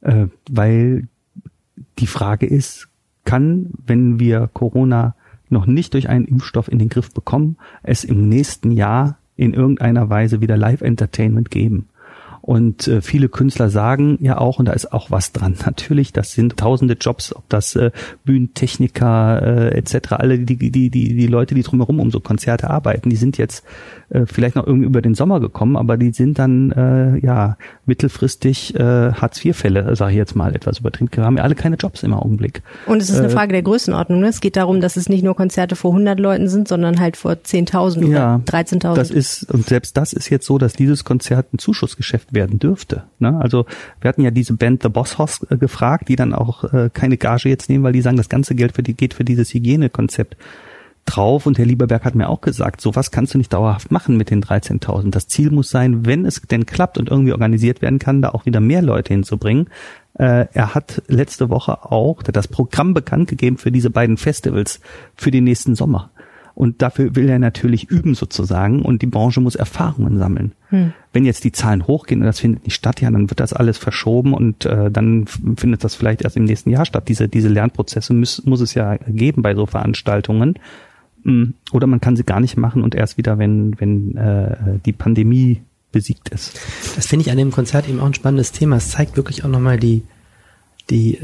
Äh, 0.01 0.27
weil 0.49 1.09
die 1.99 2.07
Frage 2.07 2.47
ist, 2.47 2.89
kann, 3.25 3.73
wenn 3.85 4.19
wir 4.19 4.49
Corona 4.55 5.15
noch 5.51 5.67
nicht 5.67 5.95
durch 5.95 6.09
einen 6.09 6.27
Impfstoff 6.27 6.71
in 6.71 6.79
den 6.79 6.89
Griff 6.89 7.13
bekommen, 7.13 7.57
es 7.83 8.05
im 8.05 8.29
nächsten 8.29 8.71
Jahr 8.71 9.19
in 9.37 9.55
irgendeiner 9.55 10.11
Weise 10.11 10.41
wieder 10.41 10.57
Live-Entertainment 10.57 11.51
geben? 11.51 11.89
Und 12.49 12.89
äh, 12.89 13.03
viele 13.03 13.29
Künstler 13.29 13.69
sagen 13.69 14.17
ja 14.23 14.39
auch, 14.39 14.59
und 14.59 14.65
da 14.65 14.73
ist 14.73 14.91
auch 14.95 15.11
was 15.11 15.33
dran, 15.33 15.55
natürlich, 15.67 16.15
das 16.15 16.33
sind 16.33 16.57
tausende 16.57 16.97
Jobs, 16.99 17.37
ob 17.37 17.47
das 17.51 17.77
äh, 17.77 17.91
Bühnentechniker 18.25 19.43
äh, 19.43 19.77
etc., 19.77 20.13
alle 20.13 20.39
die, 20.39 20.57
die, 20.57 20.71
die, 20.71 20.89
die 20.89 21.27
Leute, 21.27 21.55
die 21.55 21.63
drumherum 21.63 22.01
um 22.01 22.11
so 22.11 22.21
Konzerte 22.21 22.71
arbeiten, 22.71 23.11
die 23.11 23.17
sind 23.17 23.37
jetzt 23.37 23.65
äh, 24.09 24.25
vielleicht 24.25 24.57
noch 24.57 24.67
irgendwie 24.67 24.87
über 24.87 25.03
den 25.03 25.15
Sommer 25.15 25.41
gekommen, 25.41 25.77
aber 25.77 25.99
die 25.99 26.13
sind 26.13 26.39
dann 26.39 26.73
äh, 26.73 27.19
ja 27.19 27.59
mittelfristig 27.85 28.75
äh, 28.75 29.13
Hartz-IV-Fälle, 29.13 29.95
sage 29.95 30.13
ich 30.13 30.17
jetzt 30.17 30.35
mal 30.35 30.55
etwas 30.55 30.79
übertrieben. 30.79 31.11
Wir 31.13 31.25
haben 31.25 31.37
ja 31.37 31.43
alle 31.43 31.55
keine 31.55 31.77
Jobs 31.77 32.03
im 32.03 32.15
Augenblick. 32.15 32.63
Und 32.87 33.03
es 33.03 33.11
ist 33.11 33.19
eine 33.19 33.27
äh, 33.27 33.31
Frage 33.31 33.53
der 33.53 33.63
Größenordnung. 33.63 34.21
Ne? 34.21 34.29
Es 34.29 34.41
geht 34.41 34.57
darum, 34.57 34.81
dass 34.81 34.97
es 34.97 35.11
nicht 35.11 35.23
nur 35.23 35.37
Konzerte 35.37 35.77
vor 35.77 35.91
100 35.91 36.19
Leuten 36.19 36.49
sind, 36.49 36.69
sondern 36.69 36.99
halt 36.99 37.19
vor 37.19 37.33
10.000 37.33 38.07
ja, 38.07 38.37
oder 38.37 38.45
13.000. 38.47 38.95
Das 38.95 39.11
ist, 39.11 39.53
und 39.53 39.67
selbst 39.67 39.99
das 39.99 40.15
ist 40.15 40.31
jetzt 40.31 40.47
so, 40.47 40.57
dass 40.57 40.73
dieses 40.73 41.05
Konzert 41.05 41.53
ein 41.53 41.59
Zuschussgeschäft 41.59 42.33
werden 42.39 42.61
dürfte. 42.61 43.03
Ne? 43.19 43.37
Also 43.41 43.67
wir 44.01 44.09
hatten 44.09 44.23
ja 44.23 44.31
diese 44.31 44.55
Band 44.55 44.83
The 44.85 44.89
Boss 44.89 45.19
House 45.19 45.45
äh, 45.51 45.57
gefragt, 45.57 46.09
die 46.09 46.17
dann 46.17 46.33
auch 46.33 46.65
äh, 46.73 46.89
keine 46.93 47.17
Gage 47.17 47.49
jetzt 47.49 47.69
nehmen, 47.69 47.83
weil 47.83 47.93
die 47.93 48.01
sagen, 48.01 48.17
das 48.17 48.29
ganze 48.29 48.55
Geld 48.55 48.77
für 48.77 48.85
die 48.85 48.95
geht 48.95 49.15
für 49.15 49.25
dieses 49.25 49.53
Hygienekonzept 49.53 50.37
drauf. 51.05 51.47
Und 51.47 51.59
Herr 51.59 51.67
Lieberberg 51.67 52.05
hat 52.05 52.15
mir 52.15 52.29
auch 52.29 52.41
gesagt, 52.41 52.81
sowas 52.81 53.11
kannst 53.11 53.35
du 53.35 53.39
nicht 53.39 53.53
dauerhaft 53.53 53.91
machen 53.91 54.17
mit 54.17 54.31
den 54.31 54.43
13.000. 54.43 55.11
Das 55.11 55.27
Ziel 55.27 55.51
muss 55.51 55.71
sein, 55.71 56.07
wenn 56.07 56.25
es 56.25 56.41
denn 56.43 56.67
klappt 56.67 56.99
und 56.99 57.11
irgendwie 57.11 57.33
organisiert 57.33 57.83
werden 57.83 57.99
kann, 57.99 58.23
da 58.23 58.31
auch 58.31 58.47
wieder 58.47 58.61
mehr 58.61 58.83
Leute 58.83 59.13
hinzubringen. 59.15 59.69
Äh, 60.15 60.47
er 60.53 60.75
hat 60.75 61.03
letzte 61.09 61.51
Woche 61.51 61.85
auch 61.91 62.23
das 62.23 62.47
Programm 62.47 62.95
bekannt 62.95 63.29
gegeben 63.29 63.59
für 63.59 63.73
diese 63.73 63.91
beiden 63.91 64.17
Festivals 64.17 64.81
für 65.17 65.31
den 65.31 65.45
nächsten 65.45 65.75
Sommer. 65.75 66.11
Und 66.59 66.83
dafür 66.83 67.15
will 67.15 67.29
er 67.29 67.39
natürlich 67.39 67.89
üben 67.89 68.17
sozusagen 68.17 68.83
und 68.83 69.01
die 69.01 69.07
Branche 69.07 69.41
muss 69.41 69.55
Erfahrungen 69.55 70.19
sammeln. 70.19 70.51
Hm. 70.71 70.93
Wenn 71.13 71.25
jetzt 71.25 71.45
die 71.45 71.53
Zahlen 71.53 71.87
hochgehen 71.87 72.21
und 72.21 72.27
das 72.27 72.41
findet 72.41 72.65
nicht 72.65 72.75
statt, 72.75 73.01
ja, 73.01 73.13
dann 73.13 73.31
wird 73.31 73.39
das 73.39 73.53
alles 73.53 73.79
verschoben 73.79 74.35
und 74.35 74.65
äh, 74.65 74.91
dann 74.91 75.29
findet 75.29 75.85
das 75.85 75.95
vielleicht 75.95 76.23
erst 76.23 76.37
im 76.37 76.43
nächsten 76.43 76.71
Jahr 76.71 76.85
statt. 76.85 77.09
Diese, 77.09 77.29
diese 77.29 77.47
Lernprozesse 77.49 78.13
muss, 78.13 78.45
muss 78.45 78.61
es 78.61 78.75
ja 78.75 78.97
geben 78.97 79.43
bei 79.43 79.55
so 79.55 79.67
Veranstaltungen. 79.67 80.55
Hm. 81.23 81.55
Oder 81.71 81.87
man 81.87 82.01
kann 82.01 82.17
sie 82.17 82.25
gar 82.25 82.41
nicht 82.41 82.57
machen 82.57 82.83
und 82.83 82.97
erst 82.97 83.19
wieder, 83.19 83.39
wenn, 83.39 83.79
wenn 83.81 84.17
äh, 84.17 84.81
die 84.85 84.93
Pandemie 84.93 85.63
besiegt 85.93 86.31
ist. 86.31 86.61
Das 86.97 87.07
finde 87.07 87.25
ich 87.25 87.31
an 87.31 87.39
dem 87.39 87.53
Konzert 87.53 87.89
eben 87.89 88.01
auch 88.01 88.07
ein 88.07 88.15
spannendes 88.15 88.51
Thema. 88.51 88.79
Es 88.79 88.91
zeigt 88.91 89.17
wirklich 89.17 89.45
auch 89.45 89.49
nochmal 89.49 89.79
die, 89.79 90.03
die, 90.91 91.19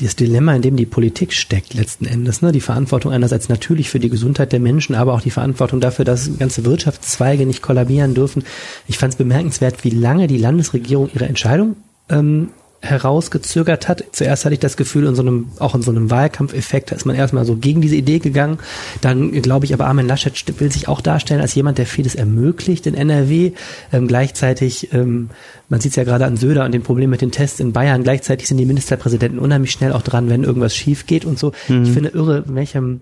das 0.00 0.16
Dilemma, 0.16 0.54
in 0.54 0.62
dem 0.62 0.76
die 0.76 0.86
Politik 0.86 1.32
steckt 1.32 1.74
letzten 1.74 2.06
Endes. 2.06 2.42
Ne? 2.42 2.50
Die 2.50 2.60
Verantwortung 2.60 3.12
einerseits 3.12 3.48
natürlich 3.48 3.88
für 3.88 4.00
die 4.00 4.08
Gesundheit 4.08 4.52
der 4.52 4.60
Menschen, 4.60 4.96
aber 4.96 5.14
auch 5.14 5.20
die 5.20 5.30
Verantwortung 5.30 5.80
dafür, 5.80 6.04
dass 6.04 6.38
ganze 6.38 6.64
Wirtschaftszweige 6.64 7.46
nicht 7.46 7.62
kollabieren 7.62 8.14
dürfen. 8.14 8.42
Ich 8.88 8.98
fand 8.98 9.12
es 9.12 9.18
bemerkenswert, 9.18 9.84
wie 9.84 9.90
lange 9.90 10.26
die 10.26 10.38
Landesregierung 10.38 11.08
ihre 11.14 11.26
Entscheidung 11.26 11.76
ähm, 12.08 12.48
herausgezögert 12.80 13.88
hat. 13.88 14.04
Zuerst 14.12 14.44
hatte 14.44 14.54
ich 14.54 14.60
das 14.60 14.76
Gefühl, 14.76 15.06
in 15.06 15.14
so 15.14 15.22
einem, 15.22 15.48
auch 15.58 15.74
in 15.74 15.82
so 15.82 15.90
einem 15.90 16.10
Wahlkampfeffekt, 16.10 16.92
da 16.92 16.96
ist 16.96 17.06
man 17.06 17.16
erstmal 17.16 17.44
so 17.44 17.56
gegen 17.56 17.80
diese 17.80 17.96
Idee 17.96 18.20
gegangen. 18.20 18.58
Dann 19.00 19.32
glaube 19.42 19.64
ich 19.64 19.74
aber, 19.74 19.86
Armin 19.86 20.06
Laschet 20.06 20.60
will 20.60 20.70
sich 20.70 20.86
auch 20.86 21.00
darstellen 21.00 21.40
als 21.40 21.54
jemand, 21.54 21.78
der 21.78 21.86
vieles 21.86 22.14
ermöglicht 22.14 22.86
in 22.86 22.94
NRW. 22.94 23.52
Ähm, 23.92 24.06
gleichzeitig, 24.06 24.92
ähm, 24.92 25.30
man 25.68 25.80
sieht 25.80 25.90
es 25.90 25.96
ja 25.96 26.04
gerade 26.04 26.26
an 26.26 26.36
Söder 26.36 26.64
und 26.64 26.72
dem 26.72 26.82
Problem 26.82 27.10
mit 27.10 27.20
den 27.20 27.32
Tests 27.32 27.58
in 27.58 27.72
Bayern, 27.72 28.04
gleichzeitig 28.04 28.46
sind 28.46 28.58
die 28.58 28.66
Ministerpräsidenten 28.66 29.40
unheimlich 29.40 29.72
schnell 29.72 29.92
auch 29.92 30.02
dran, 30.02 30.30
wenn 30.30 30.44
irgendwas 30.44 30.76
schief 30.76 31.06
geht 31.06 31.24
und 31.24 31.38
so. 31.38 31.52
Mhm. 31.66 31.82
Ich 31.82 31.90
finde 31.90 32.10
irre, 32.10 32.44
in 32.46 32.54
welchem 32.54 33.00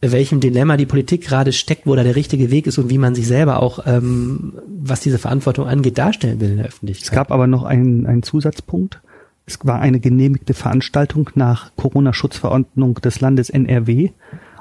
welchem 0.00 0.40
Dilemma 0.40 0.76
die 0.76 0.86
Politik 0.86 1.22
gerade 1.22 1.52
steckt, 1.52 1.86
wo 1.86 1.96
da 1.96 2.04
der 2.04 2.16
richtige 2.16 2.50
Weg 2.50 2.66
ist 2.66 2.78
und 2.78 2.90
wie 2.90 2.98
man 2.98 3.14
sich 3.14 3.26
selber 3.26 3.62
auch, 3.62 3.80
ähm, 3.86 4.54
was 4.66 5.00
diese 5.00 5.18
Verantwortung 5.18 5.66
angeht, 5.66 5.98
darstellen 5.98 6.40
will 6.40 6.50
in 6.50 6.56
der 6.58 6.66
Öffentlichkeit. 6.66 7.04
Es 7.04 7.10
gab 7.10 7.32
aber 7.32 7.46
noch 7.46 7.64
einen, 7.64 8.06
einen 8.06 8.22
Zusatzpunkt. 8.22 9.00
Es 9.46 9.58
war 9.64 9.80
eine 9.80 9.98
genehmigte 9.98 10.54
Veranstaltung 10.54 11.30
nach 11.34 11.72
Corona-Schutzverordnung 11.76 12.96
des 12.96 13.20
Landes 13.20 13.50
NRW. 13.50 14.10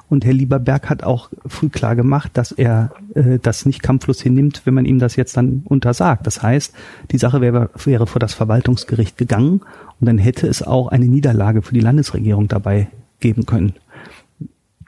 Und 0.09 0.23
Herr 0.25 0.33
Lieberberg 0.33 0.89
hat 0.89 1.03
auch 1.03 1.29
früh 1.45 1.67
klar 1.67 1.95
gemacht, 1.95 2.31
dass 2.35 2.53
er 2.53 2.93
äh, 3.13 3.39
das 3.41 3.65
nicht 3.65 3.83
kampflos 3.83 4.21
hinnimmt, 4.21 4.61
wenn 4.63 4.73
man 4.73 4.85
ihm 4.85 4.99
das 4.99 5.17
jetzt 5.17 5.35
dann 5.35 5.63
untersagt. 5.65 6.25
Das 6.25 6.41
heißt, 6.41 6.73
die 7.11 7.17
Sache 7.17 7.41
wäre, 7.41 7.69
wäre 7.83 8.07
vor 8.07 8.19
das 8.19 8.33
Verwaltungsgericht 8.33 9.17
gegangen 9.17 9.61
und 9.99 10.07
dann 10.07 10.17
hätte 10.17 10.47
es 10.47 10.63
auch 10.63 10.87
eine 10.87 11.05
Niederlage 11.05 11.61
für 11.61 11.73
die 11.73 11.81
Landesregierung 11.81 12.47
dabei 12.47 12.87
geben 13.19 13.45
können. 13.45 13.73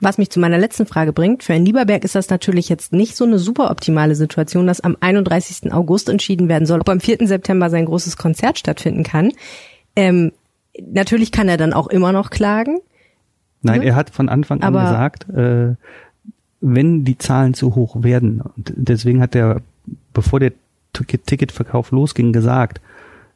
Was 0.01 0.17
mich 0.17 0.29
zu 0.29 0.39
meiner 0.39 0.57
letzten 0.57 0.85
Frage 0.85 1.11
bringt, 1.11 1.43
für 1.43 1.53
Herrn 1.53 1.65
Lieberberg 1.65 2.05
ist 2.05 2.15
das 2.15 2.29
natürlich 2.29 2.69
jetzt 2.69 2.93
nicht 2.93 3.17
so 3.17 3.25
eine 3.25 3.37
super 3.37 3.69
optimale 3.69 4.15
Situation, 4.15 4.65
dass 4.65 4.79
am 4.79 4.95
31. 4.99 5.73
August 5.73 6.07
entschieden 6.07 6.47
werden 6.47 6.65
soll, 6.65 6.79
ob 6.79 6.89
am 6.89 7.01
4. 7.01 7.27
September 7.27 7.69
sein 7.69 7.85
großes 7.85 8.15
Konzert 8.15 8.57
stattfinden 8.57 9.03
kann. 9.03 9.33
Ähm, 9.97 10.31
natürlich 10.89 11.31
kann 11.31 11.49
er 11.49 11.57
dann 11.57 11.73
auch 11.73 11.87
immer 11.87 12.13
noch 12.13 12.29
klagen. 12.29 12.79
Nein, 13.61 13.81
ne? 13.81 13.87
er 13.87 13.95
hat 13.95 14.09
von 14.09 14.29
Anfang 14.29 14.61
an 14.61 14.73
gesagt, 14.73 15.29
äh, 15.29 15.75
wenn 16.61 17.03
die 17.03 17.17
Zahlen 17.17 17.53
zu 17.53 17.75
hoch 17.75 18.01
werden, 18.03 18.41
und 18.41 18.73
deswegen 18.75 19.21
hat 19.21 19.35
er, 19.35 19.61
bevor 20.13 20.39
der 20.39 20.53
Ticketverkauf 20.93 21.91
losging, 21.91 22.31
gesagt, 22.31 22.79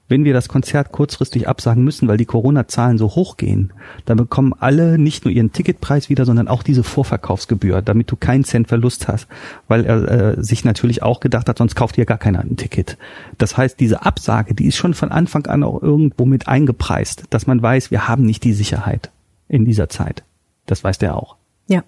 wenn 0.10 0.26
wir 0.26 0.34
das 0.34 0.50
Konzert 0.50 0.92
kurzfristig 0.92 1.48
absagen 1.48 1.84
müssen, 1.84 2.08
weil 2.08 2.18
die 2.18 2.26
Corona-Zahlen 2.26 2.98
so 2.98 3.16
hoch 3.16 3.38
gehen, 3.38 3.74
dann 4.06 4.18
bekommen 4.18 4.54
alle 4.60 4.98
nicht 4.98 5.26
nur 5.26 5.34
ihren 5.34 5.52
Ticketpreis 5.52 6.10
wieder, 6.10 6.26
sondern 6.26 6.48
auch 6.48 6.62
diese 6.62 6.84
Vorverkaufsgebühr, 6.84 7.82
damit 7.82 8.12
du 8.12 8.16
keinen 8.16 8.44
Cent 8.44 8.68
Verlust 8.68 9.08
hast, 9.08 9.28
weil 9.68 9.86
er 9.86 10.38
äh, 10.38 10.44
sich 10.44 10.66
natürlich 10.66 11.02
auch 11.02 11.20
gedacht 11.20 11.48
hat, 11.48 11.58
sonst 11.58 11.76
kauft 11.76 11.98
ja 11.98 12.04
gar 12.04 12.18
keiner 12.18 12.42
ein 12.42 12.58
Ticket. 12.58 12.98
Das 13.38 13.58
heißt, 13.58 13.80
diese 13.80 14.06
Absage, 14.06 14.54
die 14.54 14.66
ist 14.66 14.76
schon 14.76 14.94
von 14.94 15.12
Anfang 15.12 15.48
an 15.48 15.64
auch 15.64 15.82
irgendwo 15.82 16.26
mit 16.26 16.48
eingepreist, 16.48 17.24
dass 17.30 17.48
man 17.48 17.62
weiß, 17.62 17.90
wir 17.90 18.08
haben 18.08 18.24
nicht 18.24 18.44
die 18.44 18.54
Sicherheit 18.54 19.10
in 19.48 19.66
dieser 19.66 19.90
Zeit. 19.90 20.24
Das 20.66 20.84
weiß 20.84 20.98
der 20.98 21.16
auch. 21.16 21.38
Ja. 21.68 21.84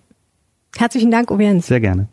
Herzlichen 0.77 1.11
Dank, 1.11 1.31
Uwe 1.31 1.61
Sehr 1.61 1.79
gerne. 1.79 2.07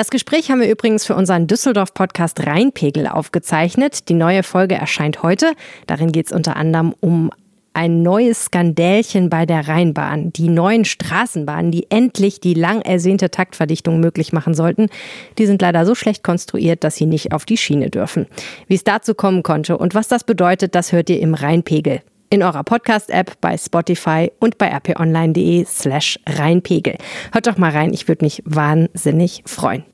Das 0.00 0.08
Gespräch 0.08 0.50
haben 0.50 0.62
wir 0.62 0.70
übrigens 0.70 1.04
für 1.04 1.14
unseren 1.14 1.46
Düsseldorf-Podcast 1.46 2.46
Rheinpegel 2.46 3.06
aufgezeichnet. 3.06 4.08
Die 4.08 4.14
neue 4.14 4.42
Folge 4.42 4.74
erscheint 4.74 5.22
heute. 5.22 5.52
Darin 5.86 6.10
geht 6.10 6.24
es 6.24 6.32
unter 6.32 6.56
anderem 6.56 6.94
um 7.00 7.30
ein 7.74 8.02
neues 8.02 8.46
Skandälchen 8.46 9.28
bei 9.28 9.44
der 9.44 9.68
Rheinbahn. 9.68 10.32
Die 10.32 10.48
neuen 10.48 10.86
Straßenbahnen, 10.86 11.70
die 11.70 11.90
endlich 11.90 12.40
die 12.40 12.54
lang 12.54 12.80
ersehnte 12.80 13.30
Taktverdichtung 13.30 14.00
möglich 14.00 14.32
machen 14.32 14.54
sollten, 14.54 14.88
die 15.36 15.44
sind 15.44 15.60
leider 15.60 15.84
so 15.84 15.94
schlecht 15.94 16.24
konstruiert, 16.24 16.82
dass 16.82 16.96
sie 16.96 17.04
nicht 17.04 17.34
auf 17.34 17.44
die 17.44 17.58
Schiene 17.58 17.90
dürfen. 17.90 18.26
Wie 18.68 18.76
es 18.76 18.84
dazu 18.84 19.14
kommen 19.14 19.42
konnte 19.42 19.76
und 19.76 19.94
was 19.94 20.08
das 20.08 20.24
bedeutet, 20.24 20.74
das 20.74 20.92
hört 20.92 21.10
ihr 21.10 21.20
im 21.20 21.34
Rheinpegel 21.34 22.00
in 22.30 22.42
eurer 22.42 22.64
Podcast-App, 22.64 23.40
bei 23.40 23.58
Spotify 23.58 24.30
und 24.38 24.56
bei 24.56 24.68
rponline.de 24.74 25.64
slash 25.66 26.18
reinpegel. 26.26 26.96
Hört 27.32 27.46
doch 27.48 27.58
mal 27.58 27.72
rein, 27.72 27.92
ich 27.92 28.08
würde 28.08 28.24
mich 28.24 28.42
wahnsinnig 28.46 29.42
freuen. 29.46 29.84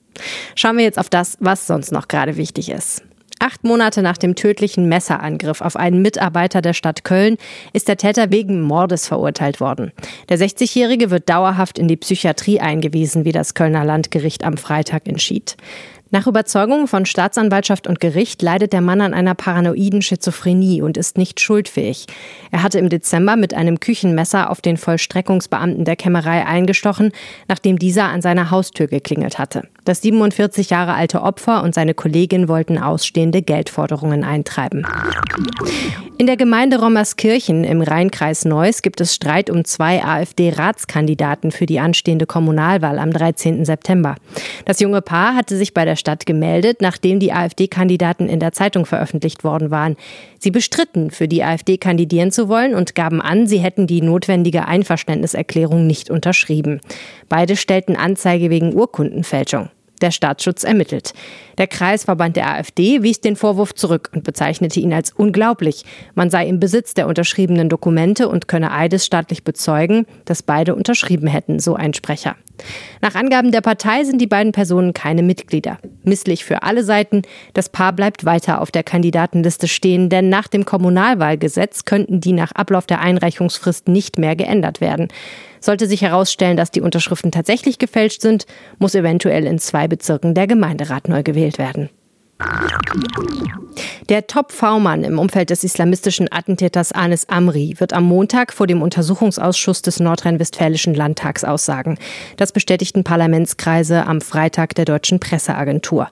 Schauen 0.55 0.77
wir 0.77 0.85
jetzt 0.85 0.99
auf 0.99 1.09
das, 1.09 1.37
was 1.41 1.67
sonst 1.67 1.93
noch 1.93 2.09
gerade 2.09 2.37
wichtig 2.37 2.71
ist. 2.71 3.03
Acht 3.39 3.65
Monate 3.65 4.01
nach 4.01 4.17
dem 4.17 4.35
tödlichen 4.35 4.89
Messerangriff 4.89 5.61
auf 5.61 5.77
einen 5.77 6.01
Mitarbeiter 6.01 6.63
der 6.63 6.73
Stadt 6.73 7.05
Köln 7.05 7.37
ist 7.75 7.87
der 7.87 7.99
Täter 7.99 8.31
wegen 8.31 8.63
Mordes 8.63 9.07
verurteilt 9.07 9.61
worden. 9.61 9.93
Der 10.31 10.39
60-Jährige 10.39 11.11
wird 11.11 11.29
dauerhaft 11.29 11.79
in 11.79 11.87
die 11.87 11.99
Psychiatrie 11.99 12.61
eingewiesen, 12.61 13.27
wie 13.27 13.33
das 13.33 13.53
Kölner 13.53 13.85
Landgericht 13.85 14.43
am 14.43 14.57
Freitag 14.57 15.07
entschied. 15.07 15.57
Nach 16.11 16.29
Überzeugung 16.29 16.87
von 16.87 17.05
Staatsanwaltschaft 17.05 17.89
und 17.89 17.99
Gericht 17.99 18.41
leidet 18.41 18.73
der 18.73 18.81
Mann 18.81 19.01
an 19.01 19.13
einer 19.13 19.35
paranoiden 19.35 20.03
Schizophrenie 20.03 20.81
und 20.81 20.97
ist 20.97 21.19
nicht 21.19 21.41
schuldfähig. 21.41 22.07
Er 22.53 22.63
hatte 22.63 22.79
im 22.79 22.89
Dezember 22.89 23.35
mit 23.35 23.55
einem 23.55 23.81
Küchenmesser 23.81 24.49
auf 24.51 24.61
den 24.61 24.77
Vollstreckungsbeamten 24.77 25.85
der 25.85 25.97
Kämmerei 25.97 26.47
eingestochen, 26.47 27.11
nachdem 27.49 27.79
dieser 27.79 28.05
an 28.05 28.23
seiner 28.23 28.53
Haustür 28.53 28.87
geklingelt 28.87 29.39
hatte. 29.41 29.69
Das 29.87 30.03
47 30.03 30.71
Jahre 30.71 30.95
alte 30.95 31.23
Opfer 31.23 31.63
und 31.63 31.73
seine 31.73 31.95
Kollegin 31.95 32.49
wollten 32.49 32.77
ausstehende 32.77 33.41
Geldforderungen 33.41 34.25
eintreiben. 34.25 34.85
In 36.19 36.27
der 36.27 36.37
Gemeinde 36.37 36.81
Rommerskirchen 36.81 37.63
im 37.63 37.83
Rheinkreis 37.83 38.45
Neuss 38.45 38.83
gibt 38.83 39.01
es 39.01 39.15
Streit 39.15 39.49
um 39.49 39.65
zwei 39.65 40.03
AfD-Ratskandidaten 40.03 41.53
für 41.53 41.67
die 41.67 41.79
anstehende 41.79 42.27
Kommunalwahl 42.27 42.99
am 42.99 43.13
13. 43.13 43.65
September. 43.65 44.17
Das 44.65 44.81
junge 44.81 45.03
Paar 45.03 45.37
hatte 45.37 45.57
sich 45.57 45.73
bei 45.73 45.85
der 45.85 45.95
Stadt 45.95 46.27
gemeldet, 46.27 46.79
nachdem 46.81 47.21
die 47.21 47.33
AfD-Kandidaten 47.33 48.29
in 48.29 48.41
der 48.41 48.51
Zeitung 48.51 48.87
veröffentlicht 48.87 49.45
worden 49.45 49.71
waren. 49.71 49.95
Sie 50.41 50.51
bestritten, 50.51 51.13
für 51.13 51.29
die 51.29 51.45
AfD 51.45 51.79
kandidieren 51.79 52.33
zu 52.33 52.49
wollen 52.49 52.75
und 52.75 52.97
gaben 52.97 53.23
an, 53.23 53.47
sie 53.47 53.59
hätten 53.59 53.87
die 53.87 54.03
notwendige 54.03 54.67
Einverständniserklärung 54.67 55.87
nicht 55.87 56.11
unterschrieben. 56.11 56.81
Beide 57.29 57.55
stellten 57.55 57.95
Anzeige 57.95 58.51
wegen 58.51 58.75
Urkundenfälschung. 58.75 59.69
Der 60.01 60.11
Staatsschutz 60.11 60.65
ermittelt. 60.65 61.13
Der 61.59 61.67
Kreisverband 61.67 62.37
der 62.37 62.51
AfD 62.51 63.03
wies 63.03 63.21
den 63.21 63.37
Vorwurf 63.37 63.75
zurück 63.75 64.11
und 64.15 64.25
bezeichnete 64.25 64.81
ihn 64.81 64.93
als 64.93 65.13
unglaublich. 65.13 65.85
Man 66.15 66.31
sei 66.31 66.47
im 66.47 66.61
Besitz 66.61 66.95
der 66.95 67.07
unterschriebenen 67.07 67.69
Dokumente 67.69 68.29
und 68.29 68.49
könne 68.49 68.73
eidesstaatlich 68.73 69.45
bezeugen, 69.45 70.07
dass 70.25 70.43
beide 70.43 70.75
unterschrieben 70.75 71.27
hätten, 71.27 71.59
so 71.59 71.75
ein 71.75 71.95
Sprecher. 71.95 72.37
Nach 73.03 73.15
Angaben 73.15 73.53
der 73.53 73.61
Partei 73.61 74.05
sind 74.05 74.21
die 74.21 74.27
beiden 74.27 74.53
Personen 74.53 74.95
keine 74.95 75.23
Mitglieder. 75.23 75.79
Misslich 76.05 76.45
für 76.45 76.63
alle 76.63 76.85
Seiten, 76.85 77.23
das 77.55 77.69
Paar 77.69 77.93
bleibt 77.93 78.25
weiter 78.25 78.61
auf 78.61 78.71
der 78.71 78.83
Kandidatenliste 78.83 79.69
stehen, 79.69 80.09
denn 80.09 80.29
nach 80.29 80.49
dem 80.49 80.65
Kommunalwahlgesetz 80.65 81.85
könnten 81.85 82.21
die 82.21 82.33
nach 82.33 82.53
Ablauf 82.53 82.87
der 82.87 83.01
Einreichungsfrist 83.01 83.89
nicht 83.89 84.19
mehr 84.19 84.37
geändert 84.37 84.81
werden. 84.81 85.09
Sollte 85.61 85.87
sich 85.87 86.03
herausstellen, 86.03 86.57
dass 86.57 86.71
die 86.71 86.81
Unterschriften 86.81 87.33
tatsächlich 87.33 87.79
gefälscht 87.79 88.21
sind, 88.21 88.47
muss 88.79 88.95
eventuell 88.95 89.47
in 89.47 89.59
zwei 89.59 89.89
Bezirken 89.89 90.35
der 90.35 90.47
Gemeinderat 90.47 91.09
neu 91.09 91.23
gewählt 91.23 91.46
werden. 91.59 91.91
Der 94.09 94.27
Top-V-Mann 94.27 95.05
im 95.05 95.19
Umfeld 95.19 95.51
des 95.51 95.65
islamistischen 95.65 96.31
Attentäters 96.31 96.93
Anis 96.93 97.29
Amri 97.29 97.75
wird 97.79 97.93
am 97.93 98.05
Montag 98.05 98.53
vor 98.53 98.67
dem 98.67 98.83
Untersuchungsausschuss 98.83 99.83
des 99.83 100.01
Nordrhein-Westfälischen 100.01 100.95
Landtags 100.95 101.45
aussagen. 101.45 101.99
Das 102.37 102.53
bestätigten 102.53 103.05
Parlamentskreise 103.05 104.07
am 104.07 104.21
Freitag 104.21 104.75
der 104.75 104.85
deutschen 104.85 105.19
Presseagentur. 105.19 106.09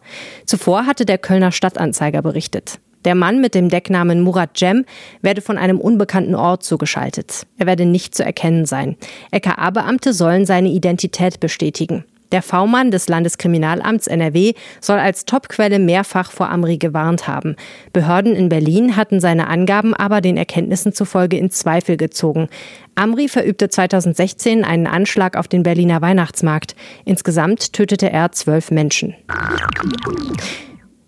Zuvor 0.47 0.87
hatte 0.87 1.05
der 1.05 1.19
Kölner 1.19 1.53
Stadtanzeiger 1.53 2.23
berichtet. 2.23 2.81
Der 3.05 3.15
Mann 3.15 3.41
mit 3.41 3.55
dem 3.55 3.69
Decknamen 3.69 4.23
Murat 4.23 4.57
Cem 4.57 4.87
werde 5.21 5.43
von 5.43 5.59
einem 5.59 5.79
unbekannten 5.79 6.35
Ort 6.35 6.65
zugeschaltet. 6.65 7.47
Er 7.59 7.67
werde 7.67 7.85
nicht 7.85 8.15
zu 8.15 8.25
erkennen 8.25 8.65
sein. 8.65 8.97
LKA-Beamte 9.31 10.15
sollen 10.15 10.47
seine 10.47 10.71
Identität 10.71 11.39
bestätigen. 11.39 12.05
Der 12.35 12.43
V-Mann 12.43 12.91
des 12.91 13.09
Landeskriminalamts 13.09 14.09
NRW 14.09 14.55
soll 14.81 14.99
als 14.99 15.25
Topquelle 15.25 15.79
mehrfach 15.79 16.33
vor 16.33 16.51
Amri 16.51 16.79
gewarnt 16.79 17.29
haben. 17.29 17.55
Behörden 17.93 18.35
in 18.35 18.49
Berlin 18.49 18.97
hatten 18.97 19.21
seine 19.21 19.47
Angaben 19.47 19.95
aber 19.95 20.21
den 20.21 20.37
Erkenntnissen 20.37 20.93
zufolge 20.93 21.39
in 21.39 21.51
Zweifel 21.51 21.97
gezogen. 21.97 22.49
Amri 22.97 23.29
verübte 23.29 23.69
2016 23.69 24.65
einen 24.65 24.89
Anschlag 24.89 25.37
auf 25.37 25.47
den 25.47 25.63
Berliner 25.63 26.03
Weihnachtsmarkt. 26.03 26.75
Insgesamt 27.05 27.73
tötete 27.73 28.11
er 28.11 28.33
zwölf 28.33 28.73
Menschen. 28.73 29.15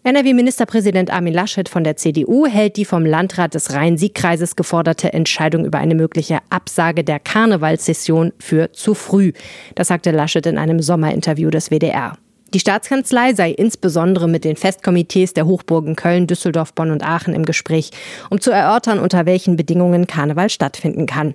NRW-Ministerpräsident 0.06 1.10
Armin 1.10 1.34
Laschet 1.34 1.68
von 1.68 1.82
der 1.82 1.96
CDU 1.96 2.46
hält 2.46 2.76
die 2.76 2.84
vom 2.84 3.04
Landrat 3.04 3.54
des 3.54 3.72
Rhein-Sieg-Kreises 3.72 4.54
geforderte 4.54 5.12
Entscheidung 5.12 5.64
über 5.64 5.78
eine 5.78 5.96
mögliche 5.96 6.38
Absage 6.48 7.02
der 7.02 7.18
Karnevalssession 7.18 8.32
für 8.38 8.70
zu 8.70 8.94
früh. 8.94 9.32
Das 9.74 9.88
sagte 9.88 10.12
Laschet 10.12 10.46
in 10.46 10.58
einem 10.58 10.80
Sommerinterview 10.80 11.50
des 11.50 11.72
WDR. 11.72 12.16
Die 12.54 12.60
Staatskanzlei 12.60 13.34
sei 13.34 13.50
insbesondere 13.50 14.28
mit 14.28 14.44
den 14.44 14.54
Festkomitees 14.54 15.34
der 15.34 15.46
Hochburgen 15.46 15.96
Köln, 15.96 16.28
Düsseldorf, 16.28 16.72
Bonn 16.72 16.92
und 16.92 17.02
Aachen 17.02 17.34
im 17.34 17.44
Gespräch, 17.44 17.90
um 18.30 18.40
zu 18.40 18.52
erörtern, 18.52 19.00
unter 19.00 19.26
welchen 19.26 19.56
Bedingungen 19.56 20.06
Karneval 20.06 20.50
stattfinden 20.50 21.06
kann. 21.06 21.34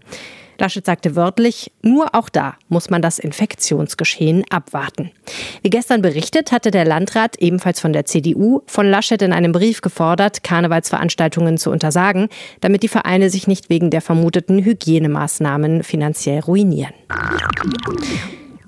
Laschet 0.61 0.85
sagte 0.85 1.15
wörtlich, 1.15 1.71
nur 1.81 2.15
auch 2.15 2.29
da 2.29 2.55
muss 2.69 2.89
man 2.89 3.01
das 3.01 3.19
Infektionsgeschehen 3.19 4.45
abwarten. 4.49 5.11
Wie 5.63 5.69
gestern 5.69 6.01
berichtet, 6.01 6.51
hatte 6.51 6.71
der 6.71 6.85
Landrat, 6.85 7.35
ebenfalls 7.39 7.79
von 7.79 7.93
der 7.93 8.05
CDU, 8.05 8.61
von 8.67 8.89
Laschet 8.89 9.21
in 9.21 9.33
einem 9.33 9.51
Brief 9.51 9.81
gefordert, 9.81 10.43
Karnevalsveranstaltungen 10.43 11.57
zu 11.57 11.71
untersagen, 11.71 12.29
damit 12.61 12.83
die 12.83 12.87
Vereine 12.87 13.29
sich 13.29 13.47
nicht 13.47 13.69
wegen 13.69 13.89
der 13.89 14.01
vermuteten 14.01 14.63
Hygienemaßnahmen 14.63 15.83
finanziell 15.83 16.39
ruinieren. 16.39 16.93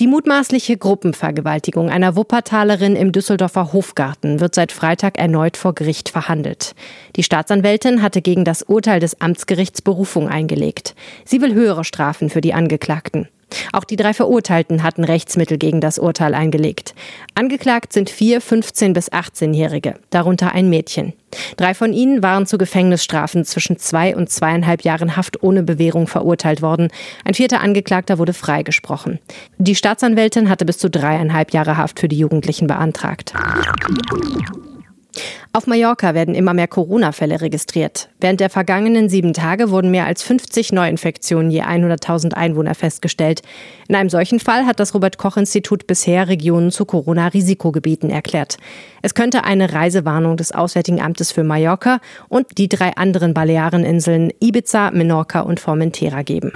Die 0.04 0.10
mutmaßliche 0.10 0.76
Gruppenvergewaltigung 0.76 1.90
einer 1.90 2.18
Wuppertalerin 2.18 2.98
im 2.98 3.14
Düsseldorfer 3.14 3.72
Hofgarten 3.72 4.42
wird 4.42 4.54
seit 4.54 4.74
Freitag 4.74 5.18
erneut 5.18 5.56
vor 5.56 5.74
Gericht 5.74 6.10
verhandelt. 6.10 6.76
Die 7.16 7.24
Staatsanwältin 7.24 8.02
hatte 8.02 8.22
gegen 8.22 8.44
das 8.44 8.64
Urteil 8.64 9.00
des 9.00 9.22
Amtsgerichts 9.22 9.82
Berufung 9.82 10.28
eingelegt. 10.28 10.94
Sie 11.24 11.40
will 11.40 11.54
höhere 11.54 11.86
Strafen 11.86 12.30
für 12.30 12.42
die 12.42 12.54
Angeklagten. 12.54 13.30
Auch 13.72 13.84
die 13.84 13.96
drei 13.96 14.14
Verurteilten 14.14 14.84
hatten 14.84 15.04
Rechtsmittel 15.04 15.58
gegen 15.58 15.82
das 15.82 16.00
Urteil 16.00 16.34
eingelegt. 16.34 16.94
Angeklagt 17.36 17.94
sind 17.94 18.10
vier 18.10 18.42
15- 18.42 18.94
bis 18.94 19.12
18-Jährige, 19.12 19.96
darunter 20.10 20.54
ein 20.54 20.70
Mädchen. 20.70 21.14
Drei 21.58 21.74
von 21.74 21.94
ihnen 21.94 22.22
waren 22.22 22.46
zu 22.46 22.58
Gefängnisstrafen 22.58 23.46
zwischen 23.46 23.78
zwei 23.78 24.16
und 24.16 24.30
zweieinhalb 24.30 24.84
Jahren 24.84 25.16
Haft 25.16 25.42
ohne 25.44 25.64
Bewährung 25.64 26.08
verurteilt 26.08 26.62
worden. 26.62 26.90
Ein 27.26 27.34
vierter 27.34 27.62
Angeklagter 27.62 28.20
wurde 28.20 28.34
freigesprochen. 28.34 29.20
Die 29.58 29.76
Staatsanwältin 29.76 30.50
hatte 30.50 30.66
bis 30.66 30.78
zu 30.78 30.90
dreieinhalb 30.90 31.54
Jahre 31.54 31.78
Haft 31.78 32.00
für 32.00 32.08
die 32.08 32.18
Jugendlichen 32.18 32.68
beantragt. 32.68 33.34
Auf 35.52 35.68
Mallorca 35.68 36.14
werden 36.16 36.34
immer 36.34 36.54
mehr 36.54 36.68
Corona-Fälle 36.68 37.42
registriert. 37.42 38.10
Während 38.20 38.40
der 38.40 38.50
vergangenen 38.50 39.10
sieben 39.10 39.34
Tage 39.34 39.70
wurden 39.70 39.92
mehr 39.92 40.06
als 40.06 40.24
50 40.24 40.72
Neuinfektionen 40.72 41.52
je 41.52 41.62
100.000 41.62 42.34
Einwohner 42.34 42.74
festgestellt. 42.74 43.42
In 43.88 43.96
einem 43.96 44.10
solchen 44.10 44.40
Fall 44.40 44.66
hat 44.66 44.80
das 44.80 44.96
Robert-Koch-Institut 44.96 45.86
bisher 45.86 46.28
Regionen 46.28 46.72
zu 46.72 46.86
Corona-Risikogebieten 46.86 48.10
erklärt. 48.10 48.58
Es 49.02 49.14
könnte 49.14 49.44
eine 49.44 49.74
Reisewarnung 49.74 50.38
des 50.38 50.52
Auswärtigen 50.52 51.02
Amtes 51.02 51.32
für 51.32 51.44
Mallorca 51.44 52.00
und 52.30 52.58
die 52.58 52.70
drei 52.70 52.96
anderen 52.96 53.34
Baleareninseln 53.34 54.32
Ibiza, 54.40 54.92
Menorca 54.92 55.42
und 55.42 55.60
Formentera 55.60 56.24
geben. 56.24 56.52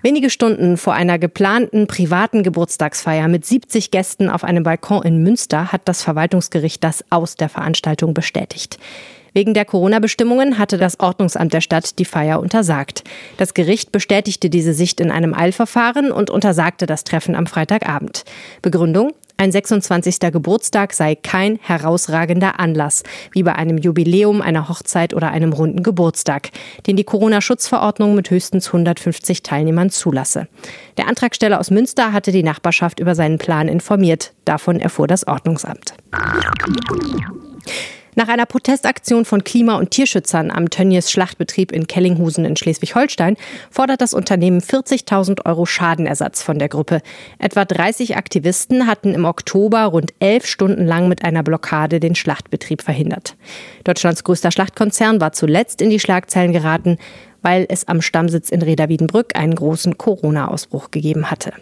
Wenige 0.00 0.30
Stunden 0.30 0.76
vor 0.76 0.94
einer 0.94 1.18
geplanten 1.18 1.88
privaten 1.88 2.44
Geburtstagsfeier 2.44 3.26
mit 3.26 3.44
70 3.44 3.90
Gästen 3.90 4.30
auf 4.30 4.44
einem 4.44 4.62
Balkon 4.62 5.02
in 5.02 5.24
Münster 5.24 5.72
hat 5.72 5.82
das 5.86 6.02
Verwaltungsgericht 6.02 6.84
das 6.84 7.04
Aus 7.10 7.34
der 7.34 7.48
Veranstaltung 7.48 8.14
bestätigt. 8.14 8.78
Wegen 9.32 9.54
der 9.54 9.64
Corona-Bestimmungen 9.64 10.56
hatte 10.56 10.78
das 10.78 11.00
Ordnungsamt 11.00 11.52
der 11.52 11.60
Stadt 11.60 11.98
die 11.98 12.04
Feier 12.04 12.38
untersagt. 12.38 13.02
Das 13.38 13.54
Gericht 13.54 13.90
bestätigte 13.90 14.50
diese 14.50 14.72
Sicht 14.72 15.00
in 15.00 15.10
einem 15.10 15.34
Eilverfahren 15.34 16.12
und 16.12 16.30
untersagte 16.30 16.86
das 16.86 17.02
Treffen 17.02 17.34
am 17.34 17.46
Freitagabend. 17.46 18.24
Begründung? 18.62 19.12
Ein 19.40 19.52
26. 19.52 20.18
Geburtstag 20.32 20.92
sei 20.92 21.14
kein 21.14 21.60
herausragender 21.62 22.58
Anlass, 22.58 23.04
wie 23.30 23.44
bei 23.44 23.54
einem 23.54 23.78
Jubiläum, 23.78 24.42
einer 24.42 24.68
Hochzeit 24.68 25.14
oder 25.14 25.30
einem 25.30 25.52
runden 25.52 25.84
Geburtstag, 25.84 26.50
den 26.88 26.96
die 26.96 27.04
Corona-Schutzverordnung 27.04 28.16
mit 28.16 28.30
höchstens 28.30 28.66
150 28.66 29.44
Teilnehmern 29.44 29.90
zulasse. 29.90 30.48
Der 30.96 31.06
Antragsteller 31.06 31.60
aus 31.60 31.70
Münster 31.70 32.12
hatte 32.12 32.32
die 32.32 32.42
Nachbarschaft 32.42 32.98
über 32.98 33.14
seinen 33.14 33.38
Plan 33.38 33.68
informiert. 33.68 34.32
Davon 34.44 34.80
erfuhr 34.80 35.06
das 35.06 35.24
Ordnungsamt. 35.28 35.94
Nach 38.18 38.26
einer 38.26 38.46
Protestaktion 38.46 39.24
von 39.24 39.44
Klima- 39.44 39.76
und 39.76 39.92
Tierschützern 39.92 40.50
am 40.50 40.70
Tönnies 40.70 41.08
Schlachtbetrieb 41.08 41.70
in 41.70 41.86
Kellinghusen 41.86 42.44
in 42.44 42.56
Schleswig-Holstein 42.56 43.36
fordert 43.70 44.00
das 44.00 44.12
Unternehmen 44.12 44.60
40.000 44.60 45.46
Euro 45.46 45.66
Schadenersatz 45.66 46.42
von 46.42 46.58
der 46.58 46.68
Gruppe. 46.68 47.00
Etwa 47.38 47.64
30 47.64 48.16
Aktivisten 48.16 48.88
hatten 48.88 49.14
im 49.14 49.24
Oktober 49.24 49.84
rund 49.84 50.14
elf 50.18 50.46
Stunden 50.46 50.84
lang 50.84 51.06
mit 51.06 51.24
einer 51.24 51.44
Blockade 51.44 52.00
den 52.00 52.16
Schlachtbetrieb 52.16 52.82
verhindert. 52.82 53.36
Deutschlands 53.84 54.24
größter 54.24 54.50
Schlachtkonzern 54.50 55.20
war 55.20 55.30
zuletzt 55.30 55.80
in 55.80 55.88
die 55.88 56.00
Schlagzeilen 56.00 56.52
geraten, 56.52 56.98
weil 57.42 57.66
es 57.68 57.86
am 57.86 58.02
Stammsitz 58.02 58.50
in 58.50 58.62
Reda 58.62 58.88
Wiedenbrück 58.88 59.36
einen 59.36 59.54
großen 59.54 59.96
Corona-Ausbruch 59.96 60.90
gegeben 60.90 61.30
hatte. 61.30 61.52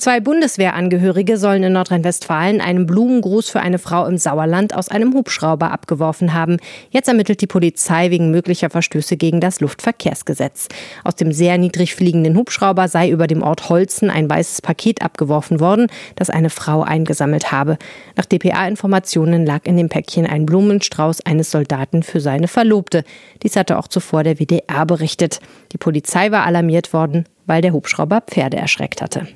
Zwei 0.00 0.18
Bundeswehrangehörige 0.20 1.36
sollen 1.36 1.62
in 1.62 1.74
Nordrhein-Westfalen 1.74 2.62
einen 2.62 2.86
Blumengruß 2.86 3.50
für 3.50 3.60
eine 3.60 3.78
Frau 3.78 4.06
im 4.06 4.16
Sauerland 4.16 4.74
aus 4.74 4.88
einem 4.88 5.12
Hubschrauber 5.12 5.70
abgeworfen 5.70 6.32
haben. 6.32 6.56
Jetzt 6.88 7.08
ermittelt 7.08 7.42
die 7.42 7.46
Polizei 7.46 8.10
wegen 8.10 8.30
möglicher 8.30 8.70
Verstöße 8.70 9.18
gegen 9.18 9.42
das 9.42 9.60
Luftverkehrsgesetz. 9.60 10.68
Aus 11.04 11.16
dem 11.16 11.32
sehr 11.32 11.58
niedrig 11.58 11.94
fliegenden 11.94 12.34
Hubschrauber 12.34 12.88
sei 12.88 13.10
über 13.10 13.26
dem 13.26 13.42
Ort 13.42 13.68
Holzen 13.68 14.08
ein 14.08 14.30
weißes 14.30 14.62
Paket 14.62 15.02
abgeworfen 15.02 15.60
worden, 15.60 15.88
das 16.16 16.30
eine 16.30 16.48
Frau 16.48 16.80
eingesammelt 16.80 17.52
habe. 17.52 17.76
Nach 18.16 18.24
DPA-Informationen 18.24 19.44
lag 19.44 19.66
in 19.66 19.76
dem 19.76 19.90
Päckchen 19.90 20.24
ein 20.24 20.46
Blumenstrauß 20.46 21.26
eines 21.26 21.50
Soldaten 21.50 22.02
für 22.02 22.20
seine 22.20 22.48
Verlobte. 22.48 23.04
Dies 23.42 23.54
hatte 23.54 23.78
auch 23.78 23.86
zuvor 23.86 24.24
der 24.24 24.38
WDR 24.38 24.86
berichtet. 24.86 25.40
Die 25.72 25.78
Polizei 25.78 26.30
war 26.30 26.46
alarmiert 26.46 26.94
worden, 26.94 27.26
weil 27.44 27.60
der 27.60 27.74
Hubschrauber 27.74 28.22
Pferde 28.22 28.56
erschreckt 28.56 29.02
hatte. 29.02 29.26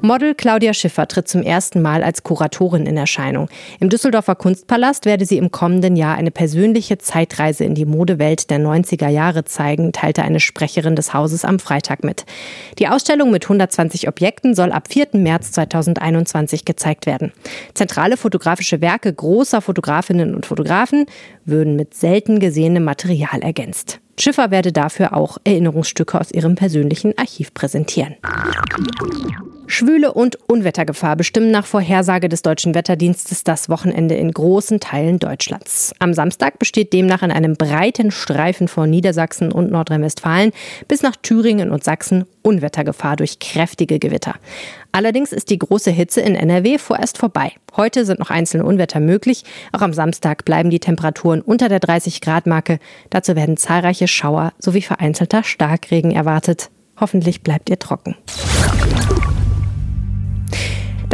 Model 0.00 0.34
Claudia 0.34 0.74
Schiffer 0.74 1.08
tritt 1.08 1.28
zum 1.28 1.42
ersten 1.42 1.80
Mal 1.80 2.02
als 2.02 2.22
Kuratorin 2.22 2.86
in 2.86 2.96
Erscheinung. 2.96 3.48
Im 3.80 3.88
Düsseldorfer 3.88 4.34
Kunstpalast 4.34 5.06
werde 5.06 5.24
sie 5.24 5.38
im 5.38 5.50
kommenden 5.50 5.96
Jahr 5.96 6.16
eine 6.16 6.30
persönliche 6.30 6.98
Zeitreise 6.98 7.64
in 7.64 7.74
die 7.74 7.86
Modewelt 7.86 8.50
der 8.50 8.60
90er 8.60 9.08
Jahre 9.08 9.44
zeigen, 9.44 9.92
teilte 9.92 10.22
eine 10.22 10.40
Sprecherin 10.40 10.94
des 10.94 11.14
Hauses 11.14 11.44
am 11.44 11.58
Freitag 11.58 12.04
mit. 12.04 12.26
Die 12.78 12.86
Ausstellung 12.86 13.30
mit 13.30 13.44
120 13.44 14.06
Objekten 14.06 14.54
soll 14.54 14.72
ab 14.72 14.88
4. 14.88 15.08
März 15.14 15.52
2021 15.52 16.64
gezeigt 16.64 17.06
werden. 17.06 17.32
Zentrale 17.72 18.16
fotografische 18.16 18.80
Werke 18.80 19.12
großer 19.12 19.62
Fotografinnen 19.62 20.34
und 20.34 20.46
Fotografen 20.46 21.06
würden 21.44 21.76
mit 21.76 21.94
selten 21.94 22.40
gesehenem 22.40 22.84
Material 22.84 23.40
ergänzt. 23.40 24.00
Schiffer 24.18 24.50
werde 24.50 24.72
dafür 24.72 25.16
auch 25.16 25.38
Erinnerungsstücke 25.44 26.20
aus 26.20 26.30
ihrem 26.30 26.54
persönlichen 26.54 27.16
Archiv 27.18 27.52
präsentieren. 27.54 28.16
Schwüle 29.66 30.12
und 30.12 30.38
Unwettergefahr 30.48 31.16
bestimmen 31.16 31.50
nach 31.50 31.66
Vorhersage 31.66 32.28
des 32.28 32.42
deutschen 32.42 32.74
Wetterdienstes 32.74 33.44
das 33.44 33.68
Wochenende 33.68 34.14
in 34.14 34.30
großen 34.30 34.78
Teilen 34.78 35.18
Deutschlands. 35.18 35.92
Am 35.98 36.12
Samstag 36.12 36.58
besteht 36.58 36.92
demnach 36.92 37.22
in 37.22 37.30
einem 37.30 37.54
breiten 37.54 38.10
Streifen 38.10 38.68
von 38.68 38.90
Niedersachsen 38.90 39.52
und 39.52 39.70
Nordrhein-Westfalen 39.70 40.52
bis 40.86 41.02
nach 41.02 41.16
Thüringen 41.16 41.70
und 41.70 41.82
Sachsen 41.82 42.26
Unwettergefahr 42.42 43.16
durch 43.16 43.38
kräftige 43.38 43.98
Gewitter. 43.98 44.34
Allerdings 44.92 45.32
ist 45.32 45.50
die 45.50 45.58
große 45.58 45.90
Hitze 45.90 46.20
in 46.20 46.34
NRW 46.34 46.78
vorerst 46.78 47.18
vorbei. 47.18 47.52
Heute 47.76 48.04
sind 48.04 48.20
noch 48.20 48.30
einzelne 48.30 48.64
Unwetter 48.64 49.00
möglich. 49.00 49.44
Auch 49.72 49.80
am 49.80 49.92
Samstag 49.94 50.44
bleiben 50.44 50.70
die 50.70 50.78
Temperaturen 50.78 51.40
unter 51.40 51.68
der 51.68 51.80
30 51.80 52.20
Grad 52.20 52.46
Marke. 52.46 52.78
Dazu 53.10 53.34
werden 53.34 53.56
zahlreiche 53.56 54.08
Schauer 54.08 54.52
sowie 54.58 54.82
vereinzelter 54.82 55.42
Starkregen 55.42 56.10
erwartet. 56.10 56.70
Hoffentlich 57.00 57.42
bleibt 57.42 57.70
ihr 57.70 57.78
trocken. 57.78 58.14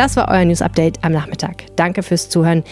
Das 0.01 0.17
war 0.17 0.31
euer 0.31 0.47
News 0.47 0.63
Update 0.63 1.05
am 1.05 1.13
Nachmittag. 1.13 1.65
Danke 1.77 2.03
fürs 2.03 2.31
Zuhören. 2.31 2.65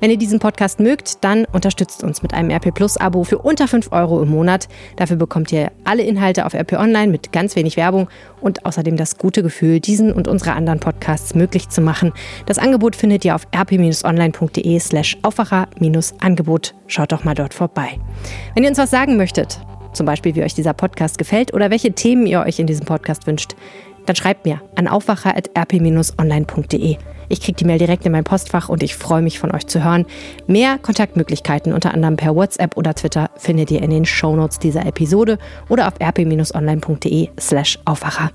Wenn 0.00 0.10
ihr 0.10 0.18
diesen 0.18 0.38
Podcast 0.38 0.80
mögt, 0.80 1.24
dann 1.24 1.46
unterstützt 1.46 2.04
uns 2.04 2.22
mit 2.22 2.34
einem 2.34 2.50
RP 2.50 2.74
Plus 2.74 2.98
Abo 2.98 3.24
für 3.24 3.38
unter 3.38 3.66
5 3.66 3.90
Euro 3.90 4.22
im 4.22 4.28
Monat. 4.28 4.68
Dafür 4.96 5.16
bekommt 5.16 5.50
ihr 5.50 5.72
alle 5.84 6.02
Inhalte 6.02 6.44
auf 6.44 6.52
RP 6.52 6.74
Online 6.74 7.10
mit 7.10 7.32
ganz 7.32 7.56
wenig 7.56 7.78
Werbung 7.78 8.08
und 8.42 8.66
außerdem 8.66 8.98
das 8.98 9.16
gute 9.16 9.42
Gefühl, 9.42 9.80
diesen 9.80 10.12
und 10.12 10.28
unsere 10.28 10.52
anderen 10.52 10.78
Podcasts 10.78 11.34
möglich 11.34 11.70
zu 11.70 11.80
machen. 11.80 12.12
Das 12.44 12.58
Angebot 12.58 12.96
findet 12.96 13.24
ihr 13.24 13.34
auf 13.34 13.46
rp-online.de 13.56 14.78
slash 14.78 15.16
Aufwacher-Angebot. 15.22 16.74
Schaut 16.86 17.12
doch 17.12 17.24
mal 17.24 17.34
dort 17.34 17.54
vorbei. 17.54 17.98
Wenn 18.54 18.62
ihr 18.62 18.68
uns 18.68 18.76
was 18.76 18.90
sagen 18.90 19.16
möchtet, 19.16 19.58
zum 19.94 20.04
Beispiel 20.04 20.34
wie 20.34 20.42
euch 20.42 20.52
dieser 20.52 20.74
Podcast 20.74 21.16
gefällt 21.16 21.54
oder 21.54 21.70
welche 21.70 21.92
Themen 21.92 22.26
ihr 22.26 22.40
euch 22.40 22.58
in 22.58 22.66
diesem 22.66 22.84
Podcast 22.84 23.26
wünscht, 23.26 23.54
dann 24.06 24.16
schreibt 24.16 24.44
mir 24.44 24.60
an 24.74 24.88
aufwacher.rp-online.de. 24.88 26.96
Ich 27.28 27.40
kriege 27.40 27.56
die 27.56 27.64
Mail 27.64 27.78
direkt 27.78 28.04
in 28.04 28.12
mein 28.12 28.24
Postfach 28.24 28.68
und 28.68 28.82
ich 28.82 28.96
freue 28.96 29.22
mich 29.22 29.38
von 29.38 29.50
euch 29.50 29.66
zu 29.66 29.82
hören. 29.82 30.04
Mehr 30.46 30.78
Kontaktmöglichkeiten, 30.78 31.72
unter 31.72 31.94
anderem 31.94 32.16
per 32.16 32.34
WhatsApp 32.34 32.76
oder 32.76 32.94
Twitter, 32.94 33.30
findet 33.36 33.70
ihr 33.70 33.82
in 33.82 33.90
den 33.90 34.04
Shownotes 34.04 34.58
dieser 34.58 34.84
Episode 34.86 35.38
oder 35.68 35.88
auf 35.88 35.94
rp-online.de 36.00 37.28
slash 37.40 37.78
Aufwacher. 37.84 38.30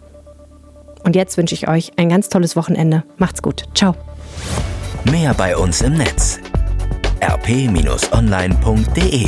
Und 1.03 1.15
jetzt 1.15 1.38
wünsche 1.38 1.55
ich 1.55 1.67
euch 1.67 1.91
ein 1.97 2.10
ganz 2.10 2.29
tolles 2.29 2.55
Wochenende. 2.55 3.03
Macht's 3.17 3.41
gut. 3.41 3.65
Ciao. 3.73 3.95
Mehr 5.05 5.34
bei 5.34 5.55
uns 5.55 5.82
im 5.82 5.93
Netz 5.93 6.39
rp-online.de 7.21 9.27